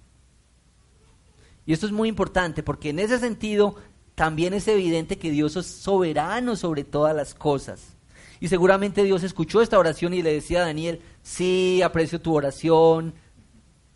Y 1.67 1.73
esto 1.73 1.87
es 1.87 1.91
muy 1.91 2.09
importante 2.09 2.63
porque 2.63 2.91
en 2.91 3.01
ese 3.01 3.19
sentido 3.19 3.75
también 4.15 4.55
es 4.55 4.69
evidente 4.69 5.19
que 5.19 5.33
Dios 5.33 5.57
es 5.57 5.67
soberano 5.67 6.55
sobre 6.55 6.85
todas 6.85 7.17
las 7.17 7.35
cosas. 7.35 7.97
Y 8.39 8.47
seguramente 8.47 9.03
Dios 9.03 9.25
escuchó 9.25 9.61
esta 9.61 9.77
oración 9.77 10.15
y 10.15 10.23
le 10.23 10.33
decía 10.33 10.61
a 10.61 10.67
Daniel, 10.67 11.01
sí, 11.25 11.83
aprecio 11.83 12.21
tu 12.21 12.37
oración, 12.37 13.15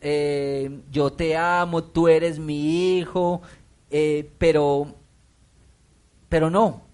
eh, 0.01 0.81
yo 0.91 1.13
te 1.13 1.37
amo, 1.37 1.85
tú 1.85 2.09
eres 2.09 2.41
mi 2.41 2.99
hijo, 2.99 3.41
eh, 3.89 4.29
pero, 4.37 4.97
pero 6.29 6.51
no. 6.51 6.89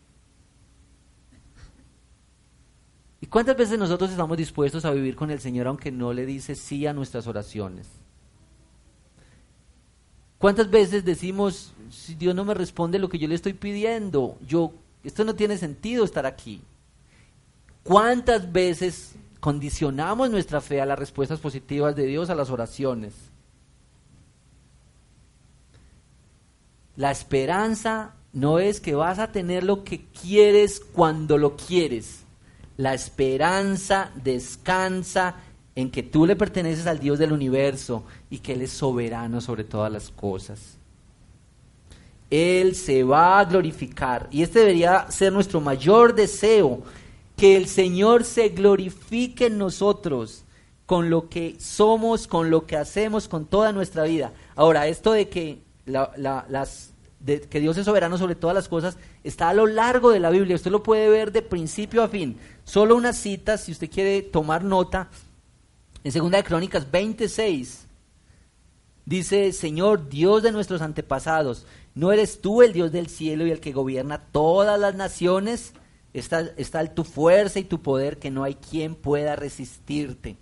¿Y 3.23 3.23
cuántas 3.34 3.56
veces 3.56 3.76
nosotros 3.80 4.12
estamos 4.12 4.38
dispuestos 4.38 4.84
a 4.84 4.92
vivir 4.92 5.16
con 5.16 5.28
el 5.28 5.40
Señor 5.40 5.66
aunque 5.66 5.90
no 5.90 6.12
le 6.12 6.24
dice 6.24 6.54
sí 6.54 6.86
a 6.86 6.92
nuestras 6.92 7.26
oraciones? 7.26 7.88
¿Cuántas 10.38 10.70
veces 10.70 11.04
decimos, 11.04 11.72
si 11.90 12.14
Dios 12.14 12.32
no 12.32 12.44
me 12.44 12.54
responde 12.54 13.00
lo 13.00 13.08
que 13.08 13.18
yo 13.18 13.26
le 13.26 13.34
estoy 13.34 13.54
pidiendo, 13.54 14.38
yo, 14.46 14.70
esto 15.02 15.24
no 15.24 15.34
tiene 15.34 15.58
sentido 15.58 16.04
estar 16.04 16.26
aquí? 16.26 16.62
¿Cuántas 17.82 18.52
veces 18.52 19.16
condicionamos 19.40 20.30
nuestra 20.30 20.60
fe 20.60 20.80
a 20.80 20.86
las 20.86 20.96
respuestas 20.96 21.40
positivas 21.40 21.96
de 21.96 22.06
Dios 22.06 22.30
a 22.30 22.36
las 22.36 22.50
oraciones? 22.50 23.14
La 26.94 27.10
esperanza 27.10 28.14
no 28.32 28.60
es 28.60 28.78
que 28.78 28.94
vas 28.94 29.18
a 29.18 29.32
tener 29.32 29.64
lo 29.64 29.82
que 29.82 30.04
quieres 30.22 30.78
cuando 30.78 31.36
lo 31.36 31.56
quieres. 31.56 32.23
La 32.76 32.94
esperanza 32.94 34.10
descansa 34.22 35.36
en 35.74 35.90
que 35.90 36.02
tú 36.02 36.26
le 36.26 36.36
perteneces 36.36 36.86
al 36.86 37.00
Dios 37.00 37.18
del 37.18 37.32
universo 37.32 38.04
y 38.30 38.38
que 38.38 38.52
Él 38.52 38.62
es 38.62 38.70
soberano 38.70 39.40
sobre 39.40 39.64
todas 39.64 39.92
las 39.92 40.10
cosas. 40.10 40.78
Él 42.30 42.74
se 42.74 43.04
va 43.04 43.38
a 43.38 43.44
glorificar 43.44 44.28
y 44.30 44.42
este 44.42 44.60
debería 44.60 45.10
ser 45.10 45.32
nuestro 45.32 45.60
mayor 45.60 46.14
deseo, 46.14 46.82
que 47.36 47.56
el 47.56 47.66
Señor 47.66 48.24
se 48.24 48.50
glorifique 48.50 49.46
en 49.46 49.58
nosotros 49.58 50.44
con 50.86 51.10
lo 51.10 51.28
que 51.28 51.56
somos, 51.58 52.26
con 52.26 52.50
lo 52.50 52.66
que 52.66 52.76
hacemos, 52.76 53.28
con 53.28 53.46
toda 53.46 53.72
nuestra 53.72 54.04
vida. 54.04 54.32
Ahora, 54.54 54.86
esto 54.86 55.12
de 55.12 55.28
que 55.28 55.58
las, 55.86 56.93
que 57.24 57.60
Dios 57.60 57.76
es 57.78 57.86
soberano 57.86 58.18
sobre 58.18 58.34
todas 58.34 58.54
las 58.54 58.68
cosas, 58.68 58.98
está 59.22 59.48
a 59.48 59.54
lo 59.54 59.66
largo 59.66 60.10
de 60.10 60.20
la 60.20 60.30
Biblia. 60.30 60.56
Usted 60.56 60.70
lo 60.70 60.82
puede 60.82 61.08
ver 61.08 61.32
de 61.32 61.42
principio 61.42 62.02
a 62.02 62.08
fin. 62.08 62.38
Solo 62.64 62.96
una 62.96 63.12
cita, 63.12 63.56
si 63.56 63.72
usted 63.72 63.90
quiere 63.90 64.22
tomar 64.22 64.62
nota, 64.62 65.08
en 66.02 66.12
Segunda 66.12 66.36
de 66.36 66.44
Crónicas 66.44 66.90
26 66.90 67.86
dice, 69.06 69.52
Señor, 69.52 70.08
Dios 70.08 70.42
de 70.42 70.52
nuestros 70.52 70.82
antepasados, 70.82 71.66
¿no 71.94 72.12
eres 72.12 72.40
tú 72.40 72.62
el 72.62 72.72
Dios 72.74 72.92
del 72.92 73.08
cielo 73.08 73.46
y 73.46 73.50
el 73.50 73.60
que 73.60 73.72
gobierna 73.72 74.18
todas 74.18 74.78
las 74.78 74.94
naciones? 74.94 75.72
Está, 76.12 76.40
está 76.56 76.84
tu 76.94 77.04
fuerza 77.04 77.58
y 77.58 77.64
tu 77.64 77.80
poder 77.80 78.18
que 78.18 78.30
no 78.30 78.44
hay 78.44 78.54
quien 78.54 78.94
pueda 78.94 79.34
resistirte. 79.34 80.36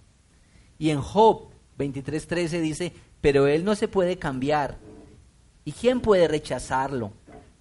Y 0.79 0.91
en 0.91 1.01
Job 1.01 1.51
23:13 1.79 2.61
dice, 2.61 2.93
pero 3.21 3.47
él 3.47 3.65
no 3.65 3.77
se 3.77 3.87
puede 3.87 4.19
cambiar 4.19 4.79
¿Y 5.65 5.73
quién 5.73 6.01
puede 6.01 6.29
rechazarlo? 6.29 7.13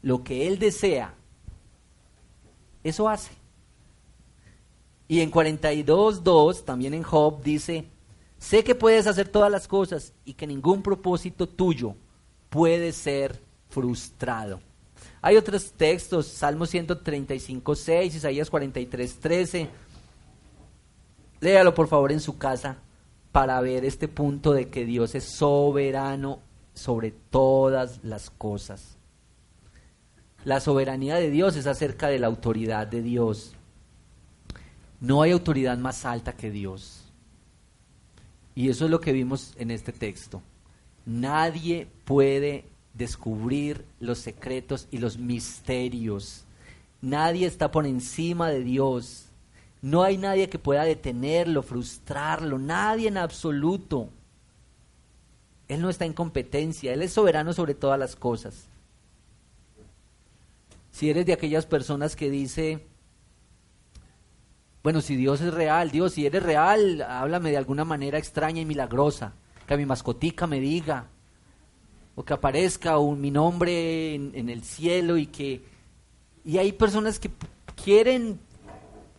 Lo 0.02 0.24
que 0.24 0.48
Él 0.48 0.58
desea, 0.58 1.14
eso 2.84 3.08
hace. 3.08 3.32
Y 5.08 5.20
en 5.20 5.32
42.2, 5.32 6.64
también 6.64 6.94
en 6.94 7.04
Job, 7.04 7.44
dice, 7.44 7.86
sé 8.38 8.64
que 8.64 8.76
puedes 8.76 9.08
hacer 9.08 9.28
todas 9.28 9.52
las 9.52 9.68
cosas 9.68 10.14
y 10.26 10.34
que 10.34 10.48
ningún 10.48 10.82
propósito 10.82 11.48
tuyo 11.48 11.96
puede 12.50 12.92
ser 12.94 13.40
frustrado. 13.70 14.62
Hay 15.22 15.38
otros 15.38 15.74
textos, 15.74 16.28
Salmo 16.28 16.66
135.6, 16.66 18.06
Isaías 18.06 18.52
43.13. 18.52 19.68
Léalo 21.42 21.74
por 21.74 21.88
favor 21.88 22.12
en 22.12 22.20
su 22.20 22.38
casa 22.38 22.78
para 23.32 23.60
ver 23.62 23.86
este 23.86 24.08
punto 24.08 24.54
de 24.54 24.70
que 24.70 24.86
Dios 24.86 25.14
es 25.16 25.26
soberano 25.26 26.40
sobre 26.74 27.12
todas 27.12 28.00
las 28.04 28.30
cosas. 28.30 28.98
La 30.44 30.60
soberanía 30.60 31.16
de 31.16 31.30
Dios 31.30 31.56
es 31.56 31.68
acerca 31.68 32.08
de 32.08 32.20
la 32.20 32.28
autoridad 32.28 32.88
de 32.88 33.02
Dios. 33.02 33.54
No 35.00 35.22
hay 35.22 35.32
autoridad 35.32 35.78
más 35.78 36.06
alta 36.06 36.34
que 36.34 36.50
Dios. 36.50 37.04
Y 38.56 38.70
eso 38.70 38.86
es 38.86 38.92
lo 38.92 39.00
que 39.00 39.14
vimos 39.14 39.54
en 39.58 39.72
este 39.72 39.92
texto. 39.92 40.42
Nadie 41.06 41.88
puede 42.06 42.66
descubrir 42.94 43.86
los 44.00 44.20
secretos 44.20 44.88
y 44.92 44.98
los 44.98 45.18
misterios. 45.18 46.44
Nadie 47.02 47.48
está 47.48 47.72
por 47.72 47.86
encima 47.86 48.50
de 48.50 48.64
Dios. 48.64 49.26
No 49.82 50.04
hay 50.04 50.18
nadie 50.18 50.50
que 50.50 50.60
pueda 50.60 50.84
detenerlo, 50.84 51.64
frustrarlo, 51.64 52.60
nadie 52.60 53.08
en 53.08 53.18
absoluto. 53.18 54.10
Él 55.72 55.82
no 55.82 55.90
está 55.90 56.04
en 56.04 56.12
competencia, 56.12 56.92
Él 56.92 57.02
es 57.02 57.14
soberano 57.14 57.54
sobre 57.54 57.76
todas 57.76 57.98
las 57.98 58.18
cosas. 58.18 58.68
Si 60.92 61.10
eres 61.10 61.26
de 61.26 61.32
aquellas 61.32 61.66
personas 61.66 62.18
que 62.18 62.30
dice, 62.30 62.86
bueno, 64.84 65.00
si 65.00 65.16
Dios 65.16 65.40
es 65.40 65.54
real, 65.54 65.90
Dios, 65.90 66.12
si 66.12 66.26
eres 66.26 66.44
real, 66.44 67.02
háblame 67.02 67.52
de 67.52 67.58
alguna 67.58 67.86
manera 67.86 68.18
extraña 68.18 68.60
y 68.60 68.66
milagrosa, 68.66 69.32
que 69.66 69.74
a 69.74 69.78
mi 69.78 69.86
mascotica 69.86 70.46
me 70.46 70.60
diga, 70.60 71.08
o 72.16 72.26
que 72.26 72.34
aparezca 72.34 72.98
un, 72.98 73.22
mi 73.22 73.32
nombre 73.32 74.14
en, 74.14 74.34
en 74.36 74.50
el 74.50 74.64
cielo 74.64 75.16
y 75.16 75.28
que... 75.28 75.64
Y 76.44 76.58
hay 76.58 76.74
personas 76.74 77.18
que 77.18 77.32
quieren 77.82 78.42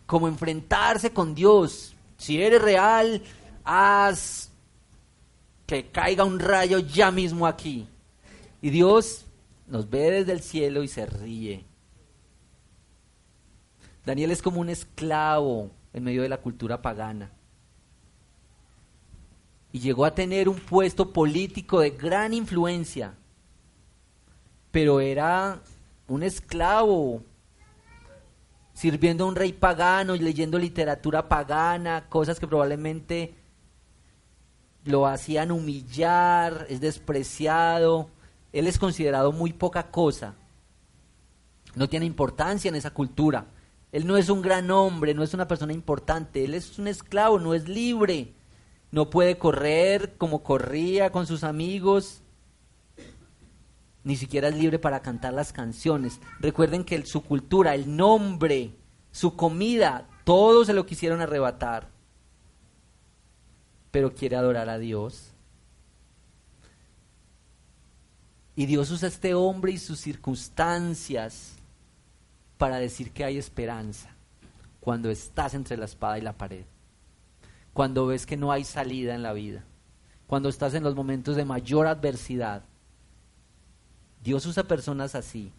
como 0.05 0.27
enfrentarse 0.27 1.11
con 1.11 1.33
Dios. 1.33 1.95
Si 2.17 2.39
eres 2.39 2.61
real, 2.61 3.23
haz 3.63 4.52
caiga 5.81 6.23
un 6.23 6.39
rayo 6.39 6.79
ya 6.79 7.09
mismo 7.11 7.47
aquí. 7.47 7.87
Y 8.61 8.69
Dios 8.69 9.25
nos 9.67 9.89
ve 9.89 10.11
desde 10.11 10.31
el 10.33 10.41
cielo 10.41 10.83
y 10.83 10.87
se 10.87 11.05
ríe. 11.05 11.65
Daniel 14.05 14.31
es 14.31 14.41
como 14.41 14.61
un 14.61 14.69
esclavo 14.69 15.71
en 15.93 16.03
medio 16.03 16.21
de 16.21 16.29
la 16.29 16.37
cultura 16.37 16.81
pagana. 16.81 17.31
Y 19.71 19.79
llegó 19.79 20.05
a 20.05 20.13
tener 20.13 20.47
un 20.49 20.59
puesto 20.59 21.11
político 21.11 21.79
de 21.79 21.91
gran 21.91 22.33
influencia. 22.33 23.15
Pero 24.71 24.99
era 24.99 25.61
un 26.07 26.23
esclavo 26.23 27.23
sirviendo 28.73 29.23
a 29.23 29.27
un 29.27 29.35
rey 29.35 29.53
pagano 29.53 30.15
y 30.15 30.19
leyendo 30.19 30.57
literatura 30.57 31.29
pagana, 31.29 32.07
cosas 32.09 32.39
que 32.39 32.47
probablemente 32.47 33.35
lo 34.85 35.07
hacían 35.07 35.51
humillar, 35.51 36.65
es 36.69 36.81
despreciado, 36.81 38.09
él 38.51 38.67
es 38.67 38.77
considerado 38.77 39.31
muy 39.31 39.53
poca 39.53 39.89
cosa, 39.91 40.35
no 41.75 41.87
tiene 41.87 42.05
importancia 42.05 42.69
en 42.69 42.75
esa 42.75 42.91
cultura, 42.91 43.47
él 43.91 44.05
no 44.05 44.17
es 44.17 44.29
un 44.29 44.41
gran 44.41 44.69
hombre, 44.71 45.13
no 45.13 45.23
es 45.23 45.33
una 45.33 45.47
persona 45.47 45.73
importante, 45.73 46.43
él 46.43 46.53
es 46.53 46.77
un 46.79 46.87
esclavo, 46.87 47.39
no 47.39 47.53
es 47.53 47.67
libre, 47.67 48.33
no 48.91 49.09
puede 49.09 49.37
correr 49.37 50.15
como 50.17 50.43
corría 50.43 51.11
con 51.11 51.27
sus 51.27 51.43
amigos, 51.43 52.21
ni 54.03 54.17
siquiera 54.17 54.49
es 54.49 54.55
libre 54.55 54.79
para 54.79 55.01
cantar 55.01 55.33
las 55.33 55.53
canciones. 55.53 56.19
Recuerden 56.39 56.83
que 56.83 57.05
su 57.05 57.21
cultura, 57.21 57.73
el 57.73 57.95
nombre, 57.95 58.75
su 59.11 59.35
comida, 59.35 60.07
todo 60.25 60.65
se 60.65 60.73
lo 60.73 60.85
quisieron 60.85 61.21
arrebatar 61.21 61.92
pero 63.93 64.15
quiere 64.15 64.35
adorar 64.35 64.69
a 64.69 64.79
Dios. 64.79 65.35
Y 68.55 68.65
Dios 68.65 68.89
usa 68.89 69.07
este 69.07 69.35
hombre 69.35 69.71
y 69.71 69.77
sus 69.77 69.99
circunstancias 69.99 71.57
para 72.57 72.77
decir 72.77 73.11
que 73.11 73.23
hay 73.23 73.37
esperanza 73.37 74.09
cuando 74.79 75.11
estás 75.11 75.53
entre 75.53 75.77
la 75.77 75.85
espada 75.85 76.17
y 76.17 76.21
la 76.21 76.33
pared, 76.33 76.65
cuando 77.71 78.07
ves 78.07 78.25
que 78.25 78.35
no 78.35 78.51
hay 78.51 78.63
salida 78.63 79.13
en 79.13 79.21
la 79.21 79.31
vida, 79.31 79.63
cuando 80.25 80.49
estás 80.49 80.73
en 80.73 80.81
los 80.81 80.95
momentos 80.95 81.35
de 81.35 81.45
mayor 81.45 81.85
adversidad. 81.85 82.63
Dios 84.23 84.43
usa 84.47 84.63
personas 84.63 85.13
así 85.13 85.51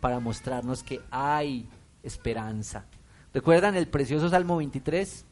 para 0.00 0.20
mostrarnos 0.20 0.84
que 0.84 1.00
hay 1.10 1.68
esperanza. 2.04 2.84
¿Recuerdan 3.34 3.74
el 3.74 3.88
precioso 3.88 4.28
Salmo 4.28 4.58
23? 4.58 5.24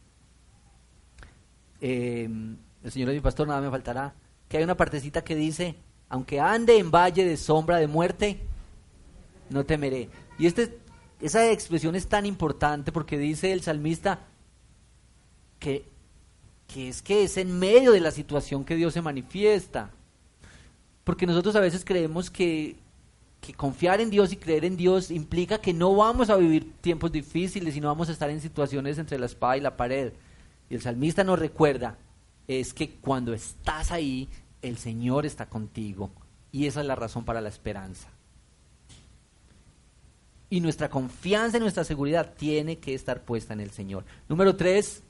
Em, 1.81 2.57
el 2.83 2.93
Señor 2.93 3.11
es 3.11 3.15
mi 3.15 3.21
pastor, 3.21 3.49
nada 3.49 3.61
me 3.61 3.71
faltará, 3.71 4.15
que 4.49 4.59
hay 4.59 4.65
una 4.65 4.77
partecita 4.77 5.23
que 5.23 5.35
dice, 5.35 5.77
aunque 6.09 6.41
ande 6.41 6.79
en 6.79 6.91
valle 6.91 7.25
de 7.25 7.37
sombra 7.37 7.77
de 7.77 7.87
muerte, 7.87 8.41
no 9.49 9.65
temeré. 9.65 10.09
Y 10.39 10.47
este, 10.47 10.79
esa 11.21 11.51
expresión 11.51 11.95
es 11.95 12.07
tan 12.07 12.27
importante 12.27 12.93
porque 12.93 13.19
dice 13.19 13.53
el 13.53 13.63
salmista 13.63 14.21
que, 15.59 15.85
que 16.67 16.89
es 16.89 17.03
que 17.03 17.25
es 17.25 17.37
en 17.37 17.59
medio 17.59 17.93
de 17.93 18.01
la 18.01 18.11
situación 18.11 18.65
que 18.65 18.77
Dios 18.77 18.95
se 18.95 19.03
manifiesta. 19.03 19.91
Porque 21.05 21.27
nosotros 21.27 21.57
a 21.57 21.61
veces 21.61 21.85
creemos 21.85 22.31
que, 22.31 22.77
que 23.41 23.55
confiar 23.55 24.01
en 24.01 24.11
Dios 24.11 24.33
y 24.33 24.37
creer 24.37 24.65
en 24.65 24.77
Dios 24.77 25.11
implica 25.11 25.61
que 25.61 25.73
no 25.73 25.95
vamos 25.95 26.31
a 26.31 26.37
vivir 26.37 26.73
tiempos 26.81 27.13
difíciles 27.13 27.77
y 27.77 27.81
no 27.81 27.89
vamos 27.89 28.09
a 28.09 28.13
estar 28.13 28.31
en 28.31 28.41
situaciones 28.41 28.99
entre 28.99 29.19
la 29.19 29.27
espada 29.27 29.57
y 29.57 29.61
la 29.61 29.77
pared. 29.77 30.13
Y 30.71 30.77
el 30.77 30.81
salmista 30.81 31.25
nos 31.25 31.39
recuerda, 31.39 31.99
es 32.49 32.73
que 32.73 32.93
cuando 32.93 33.35
estás 33.35 33.91
ahí, 33.91 34.29
el 34.63 34.79
Señor 34.79 35.27
está 35.27 35.47
contigo. 35.47 36.11
Y 36.53 36.67
esa 36.67 36.81
es 36.81 36.87
la 36.87 36.95
razón 36.95 37.25
para 37.25 37.41
la 37.41 37.49
esperanza. 37.49 38.09
Y 40.49 40.61
nuestra 40.61 40.89
confianza 40.89 41.59
y 41.59 41.61
nuestra 41.61 41.85
seguridad 41.85 42.35
tiene 42.37 42.79
que 42.79 42.95
estar 42.95 43.25
puesta 43.25 43.53
en 43.53 43.61
el 43.61 43.71
Señor. 43.71 44.05
Número 44.29 44.57
tres, 44.57 45.03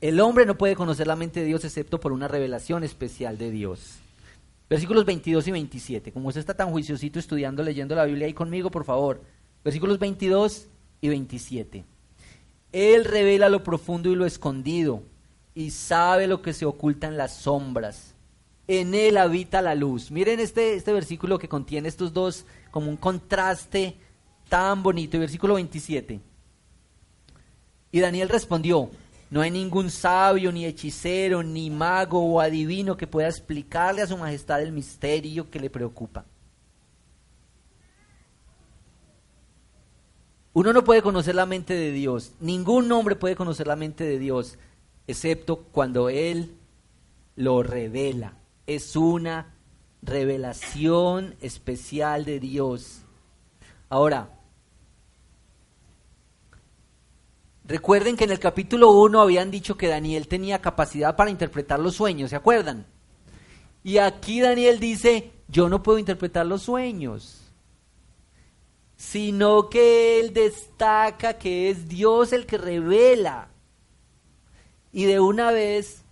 el 0.00 0.20
hombre 0.20 0.46
no 0.46 0.56
puede 0.56 0.76
conocer 0.76 1.06
la 1.06 1.16
mente 1.16 1.40
de 1.40 1.46
Dios 1.46 1.64
excepto 1.64 1.98
por 1.98 2.12
una 2.12 2.28
revelación 2.28 2.84
especial 2.84 3.38
de 3.38 3.50
Dios. 3.50 3.98
Versículos 4.68 5.04
22 5.04 5.48
y 5.48 5.50
27. 5.50 6.12
Como 6.12 6.28
usted 6.28 6.40
está 6.40 6.54
tan 6.54 6.70
juiciosito 6.70 7.18
estudiando, 7.18 7.62
leyendo 7.62 7.94
la 7.94 8.04
Biblia 8.04 8.26
ahí 8.26 8.34
conmigo, 8.34 8.70
por 8.70 8.84
favor. 8.84 9.22
Versículos 9.62 9.98
22 9.98 10.66
y 11.00 11.08
27. 11.08 11.84
Él 12.74 13.04
revela 13.04 13.48
lo 13.48 13.62
profundo 13.62 14.10
y 14.10 14.16
lo 14.16 14.26
escondido 14.26 15.04
y 15.54 15.70
sabe 15.70 16.26
lo 16.26 16.42
que 16.42 16.52
se 16.52 16.66
oculta 16.66 17.06
en 17.06 17.16
las 17.16 17.32
sombras. 17.32 18.16
En 18.66 18.96
Él 18.96 19.16
habita 19.16 19.62
la 19.62 19.76
luz. 19.76 20.10
Miren 20.10 20.40
este, 20.40 20.74
este 20.74 20.92
versículo 20.92 21.38
que 21.38 21.48
contiene 21.48 21.86
estos 21.86 22.12
dos 22.12 22.44
como 22.72 22.90
un 22.90 22.96
contraste 22.96 23.94
tan 24.48 24.82
bonito. 24.82 25.20
Versículo 25.20 25.54
27. 25.54 26.18
Y 27.92 28.00
Daniel 28.00 28.28
respondió, 28.28 28.90
no 29.30 29.40
hay 29.40 29.52
ningún 29.52 29.88
sabio, 29.88 30.50
ni 30.50 30.66
hechicero, 30.66 31.44
ni 31.44 31.70
mago 31.70 32.24
o 32.24 32.40
adivino 32.40 32.96
que 32.96 33.06
pueda 33.06 33.28
explicarle 33.28 34.02
a 34.02 34.08
su 34.08 34.16
majestad 34.16 34.60
el 34.60 34.72
misterio 34.72 35.48
que 35.48 35.60
le 35.60 35.70
preocupa. 35.70 36.24
Uno 40.54 40.72
no 40.72 40.84
puede 40.84 41.02
conocer 41.02 41.34
la 41.34 41.46
mente 41.46 41.74
de 41.74 41.90
Dios, 41.90 42.30
ningún 42.38 42.90
hombre 42.92 43.16
puede 43.16 43.34
conocer 43.34 43.66
la 43.66 43.74
mente 43.74 44.04
de 44.04 44.20
Dios, 44.20 44.56
excepto 45.08 45.64
cuando 45.72 46.08
Él 46.08 46.54
lo 47.34 47.64
revela. 47.64 48.34
Es 48.64 48.94
una 48.94 49.52
revelación 50.00 51.34
especial 51.40 52.24
de 52.24 52.38
Dios. 52.38 53.00
Ahora, 53.88 54.30
recuerden 57.64 58.16
que 58.16 58.22
en 58.22 58.30
el 58.30 58.38
capítulo 58.38 58.92
1 58.92 59.20
habían 59.20 59.50
dicho 59.50 59.76
que 59.76 59.88
Daniel 59.88 60.28
tenía 60.28 60.62
capacidad 60.62 61.16
para 61.16 61.32
interpretar 61.32 61.80
los 61.80 61.96
sueños, 61.96 62.30
¿se 62.30 62.36
acuerdan? 62.36 62.86
Y 63.82 63.98
aquí 63.98 64.40
Daniel 64.40 64.78
dice, 64.78 65.32
yo 65.48 65.68
no 65.68 65.82
puedo 65.82 65.98
interpretar 65.98 66.46
los 66.46 66.62
sueños 66.62 67.43
sino 68.96 69.68
que 69.68 70.20
él 70.20 70.32
destaca 70.32 71.34
que 71.34 71.70
es 71.70 71.88
Dios 71.88 72.32
el 72.32 72.46
que 72.46 72.58
revela. 72.58 73.48
Y 74.92 75.04
de 75.04 75.20
una 75.20 75.50
vez 75.50 76.04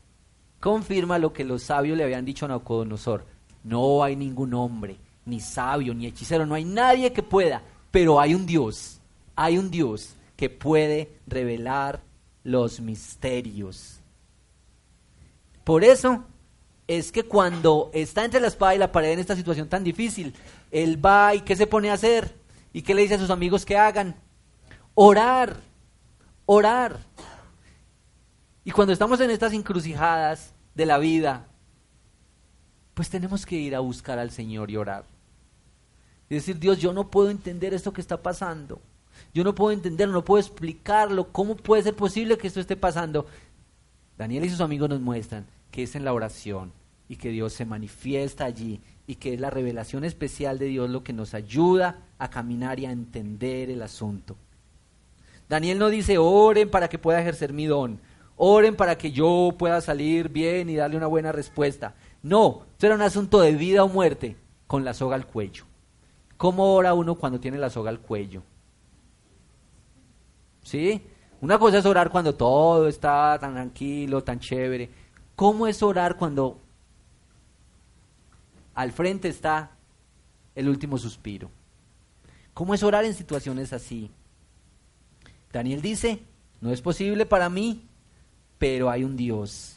confirma 0.61 1.19
lo 1.19 1.33
que 1.33 1.45
los 1.45 1.63
sabios 1.63 1.97
le 1.97 2.05
habían 2.05 2.25
dicho 2.25 2.45
a 2.45 2.49
Nabucodonosor. 2.49 3.25
No 3.65 4.03
hay 4.03 4.17
ningún 4.17 4.55
hombre, 4.55 4.97
ni 5.25 5.41
sabio, 5.41 5.95
ni 5.95 6.07
hechicero, 6.07 6.47
no 6.47 6.55
hay 6.55 6.65
nadie 6.65 7.13
que 7.13 7.23
pueda, 7.23 7.63
pero 7.91 8.21
hay 8.21 8.35
un 8.35 8.47
Dios, 8.47 9.01
hay 9.37 9.59
un 9.59 9.71
Dios 9.71 10.17
que 10.37 10.51
puede 10.51 11.11
revelar 11.27 12.01
los 12.43 12.81
misterios. 12.81 14.01
Por 15.65 15.85
eso 15.85 16.25
es 16.89 17.13
que 17.13 17.23
cuando 17.23 17.91
está 17.93 18.25
entre 18.25 18.41
la 18.41 18.49
espada 18.49 18.75
y 18.75 18.79
la 18.79 18.91
pared 18.91 19.13
en 19.13 19.21
esta 19.21 19.37
situación 19.37 19.69
tan 19.69 19.85
difícil, 19.85 20.35
él 20.71 21.05
va 21.05 21.35
y 21.35 21.43
¿qué 21.43 21.55
se 21.55 21.67
pone 21.67 21.91
a 21.91 21.95
hacer? 21.95 22.42
¿Y 22.73 22.83
qué 22.83 22.95
le 22.95 23.03
dice 23.03 23.15
a 23.15 23.19
sus 23.19 23.31
amigos 23.31 23.65
que 23.65 23.77
hagan? 23.77 24.17
Orar, 24.95 25.57
orar. 26.47 27.01
Y 28.65 28.71
cuando 28.71 28.93
estamos 28.93 29.21
en 29.21 29.31
estas 29.31 29.53
encrucijadas 29.53 30.55
de 30.75 30.87
la 30.87 30.99
vida, 30.99 31.49
pues 32.95 33.11
tenemos 33.11 33.45
que 33.45 33.57
ir 33.57 33.75
a 33.75 33.81
buscar 33.81 34.19
al 34.19 34.31
Señor 34.31 34.71
y 34.71 34.77
orar. 34.77 35.05
Y 36.31 36.37
decir, 36.37 36.59
Dios, 36.59 36.79
yo 36.79 36.93
no 36.93 37.11
puedo 37.11 37.31
entender 37.31 37.75
esto 37.75 37.93
que 37.93 38.01
está 38.01 38.23
pasando. 38.23 38.81
Yo 39.35 39.45
no 39.45 39.55
puedo 39.55 39.73
entenderlo, 39.73 40.15
no 40.15 40.25
puedo 40.25 40.41
explicarlo. 40.41 41.33
¿Cómo 41.33 41.57
puede 41.57 41.83
ser 41.83 41.95
posible 41.95 42.39
que 42.39 42.47
esto 42.47 42.61
esté 42.61 42.77
pasando? 42.77 43.27
Daniel 44.17 44.45
y 44.45 44.51
sus 44.51 44.61
amigos 44.61 44.89
nos 44.89 45.01
muestran 45.01 45.47
que 45.71 45.83
es 45.83 45.95
en 45.95 46.05
la 46.05 46.13
oración 46.13 46.73
y 47.09 47.17
que 47.17 47.31
Dios 47.31 47.53
se 47.53 47.65
manifiesta 47.67 48.45
allí 48.45 48.81
y 49.07 49.17
que 49.17 49.35
es 49.35 49.41
la 49.41 49.51
revelación 49.51 50.05
especial 50.05 50.59
de 50.59 50.67
Dios 50.67 50.89
lo 50.89 51.03
que 51.03 51.13
nos 51.13 51.35
ayuda 51.35 51.99
a 52.23 52.31
caminar 52.31 52.79
y 52.79 52.87
a 52.87 52.93
entender 52.93 53.71
el 53.71 53.83
asunto. 53.83 54.37
Daniel 55.49 55.79
no 55.79 55.89
dice 55.89 56.19
oren 56.19 56.71
para 56.71 56.89
que 56.89 56.99
pueda 56.99 57.21
ejercer 57.21 57.53
mi 57.53 57.67
don, 57.67 58.01
oren 58.37 58.77
para 58.77 58.97
que 58.97 59.11
yo 59.11 59.55
pueda 59.59 59.81
salir 59.81 60.29
bien 60.29 60.71
y 60.71 60.77
darle 60.77 60.97
una 60.97 61.07
buena 61.07 61.33
respuesta. 61.33 61.95
No, 62.23 62.63
esto 62.73 62.87
era 62.87 62.95
un 62.95 63.03
asunto 63.03 63.41
de 63.41 63.53
vida 63.53 63.83
o 63.85 63.89
muerte 63.89 64.37
con 64.67 64.85
la 64.85 64.95
soga 64.95 65.17
al 65.17 65.27
cuello. 65.27 65.65
¿Cómo 66.37 66.75
ora 66.75 66.95
uno 66.95 67.17
cuando 67.17 67.41
tiene 67.41 67.59
la 67.59 67.71
soga 67.71 67.91
al 67.91 68.01
cuello? 68.01 68.43
¿Sí? 70.63 71.03
Una 71.41 71.59
cosa 71.59 71.79
es 71.79 71.87
orar 71.87 72.11
cuando 72.11 72.35
todo 72.35 72.87
está 72.87 73.37
tan 73.41 73.55
tranquilo, 73.55 74.23
tan 74.23 74.39
chévere. 74.39 74.89
¿Cómo 75.35 75.67
es 75.67 75.83
orar 75.83 76.17
cuando 76.17 76.59
al 78.75 78.93
frente 78.93 79.29
está 79.29 79.73
el 80.55 80.69
último 80.69 80.99
suspiro. 80.99 81.51
¿Cómo 82.55 82.75
es 82.75 82.83
orar 82.83 83.05
en 83.05 83.15
situaciones 83.15 83.73
así? 83.73 84.11
Daniel 85.53 85.83
dice, 85.83 86.23
no 86.61 86.73
es 86.73 86.81
posible 86.81 87.27
para 87.27 87.49
mí, 87.49 87.87
pero 88.59 88.91
hay 88.91 89.05
un 89.05 89.17
Dios. 89.17 89.77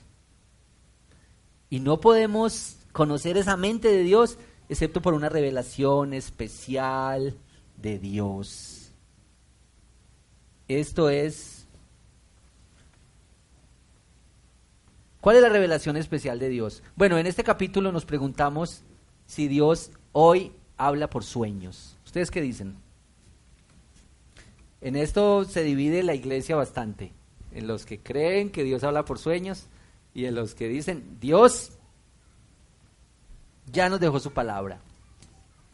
Y 1.69 1.79
no 1.79 1.99
podemos 1.99 2.77
conocer 2.91 3.37
esa 3.37 3.57
mente 3.57 3.89
de 3.89 4.03
Dios 4.03 4.37
excepto 4.69 5.01
por 5.01 5.13
una 5.13 5.29
revelación 5.29 6.13
especial 6.13 7.35
de 7.77 7.99
Dios. 7.99 8.91
Esto 10.67 11.09
es... 11.09 11.67
¿Cuál 15.21 15.37
es 15.37 15.41
la 15.41 15.49
revelación 15.49 15.97
especial 15.97 16.37
de 16.37 16.49
Dios? 16.49 16.83
Bueno, 16.95 17.17
en 17.17 17.25
este 17.25 17.43
capítulo 17.43 17.91
nos 17.91 18.05
preguntamos 18.05 18.83
si 19.25 19.47
Dios 19.47 19.91
hoy 20.11 20.53
habla 20.77 21.09
por 21.09 21.23
sueños. 21.23 21.94
¿Ustedes 22.15 22.31
qué 22.31 22.39
dicen? 22.39 22.77
En 24.79 24.95
esto 24.95 25.43
se 25.43 25.63
divide 25.63 26.01
la 26.01 26.15
iglesia 26.15 26.55
bastante, 26.55 27.11
en 27.51 27.67
los 27.67 27.85
que 27.85 27.99
creen 27.99 28.51
que 28.51 28.63
Dios 28.63 28.85
habla 28.85 29.03
por 29.03 29.19
sueños 29.19 29.65
y 30.13 30.23
en 30.23 30.33
los 30.33 30.55
que 30.55 30.69
dicen, 30.69 31.17
Dios 31.19 31.73
ya 33.69 33.89
nos 33.89 33.99
dejó 33.99 34.21
su 34.21 34.31
palabra. 34.31 34.79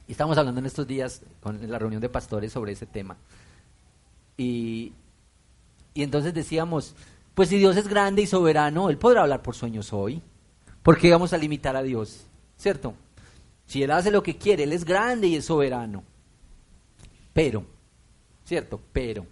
Y 0.08 0.13
estamos 0.13 0.36
hablando 0.36 0.60
en 0.62 0.65
estos 0.65 0.88
días 0.88 1.21
con 1.41 1.69
la 1.69 1.77
reunión 1.77 2.01
de 2.01 2.10
pastores 2.10 2.51
sobre 2.51 2.71
ese 2.71 2.88
tema. 2.88 3.17
Y, 4.36 4.93
entonces 5.93 6.34
decíamos, 6.34 6.95
pues 7.36 7.49
si 7.49 7.60
Dios 7.60 7.77
es 7.77 7.88
grande 7.88 8.23
y 8.23 8.25
soberano, 8.25 8.89
Él 8.89 8.97
podrá 8.97 9.21
hablar 9.21 9.43
por 9.43 9.54
sueños 9.54 9.93
hoy. 9.93 10.23
¿Por 10.82 10.97
qué 10.97 11.12
vamos 11.12 11.34
a 11.34 11.38
limitar 11.38 11.75
a 11.75 11.84
Dios? 11.84 12.25
¿Cierto? 12.58 12.95
Si 13.67 13.84
Él 13.84 13.91
hace 13.91 14.10
lo 14.10 14.23
que 14.23 14.38
quiere, 14.38 14.63
Él 14.63 14.73
es 14.73 14.86
grande 14.86 15.27
y 15.27 15.36
es 15.36 15.45
soberano. 15.45 16.04
Pero, 17.33 17.65
¿cierto? 18.45 18.81
Pero. 18.91 19.25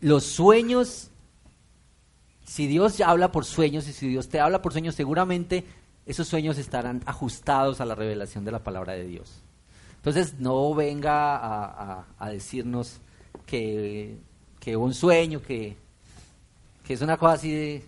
Los 0.00 0.24
sueños, 0.24 1.10
si 2.44 2.66
Dios 2.66 3.00
habla 3.00 3.32
por 3.32 3.44
sueños 3.44 3.88
y 3.88 3.92
si 3.92 4.08
Dios 4.08 4.28
te 4.28 4.40
habla 4.40 4.62
por 4.62 4.72
sueños, 4.72 4.94
seguramente 4.94 5.64
esos 6.06 6.28
sueños 6.28 6.56
estarán 6.56 7.02
ajustados 7.04 7.80
a 7.80 7.84
la 7.84 7.94
revelación 7.94 8.44
de 8.44 8.52
la 8.52 8.62
palabra 8.62 8.94
de 8.94 9.04
Dios. 9.04 9.42
Entonces 9.96 10.38
no 10.38 10.74
venga 10.74 12.04
a, 12.18 12.30
decirnos 12.30 13.00
que, 13.44 14.16
que, 14.60 14.76
un 14.76 14.94
sueño, 14.94 15.42
que, 15.42 15.76
que 16.84 16.94
es 16.94 17.02
una 17.02 17.16
cosa 17.16 17.34
así 17.34 17.50
de 17.50 17.84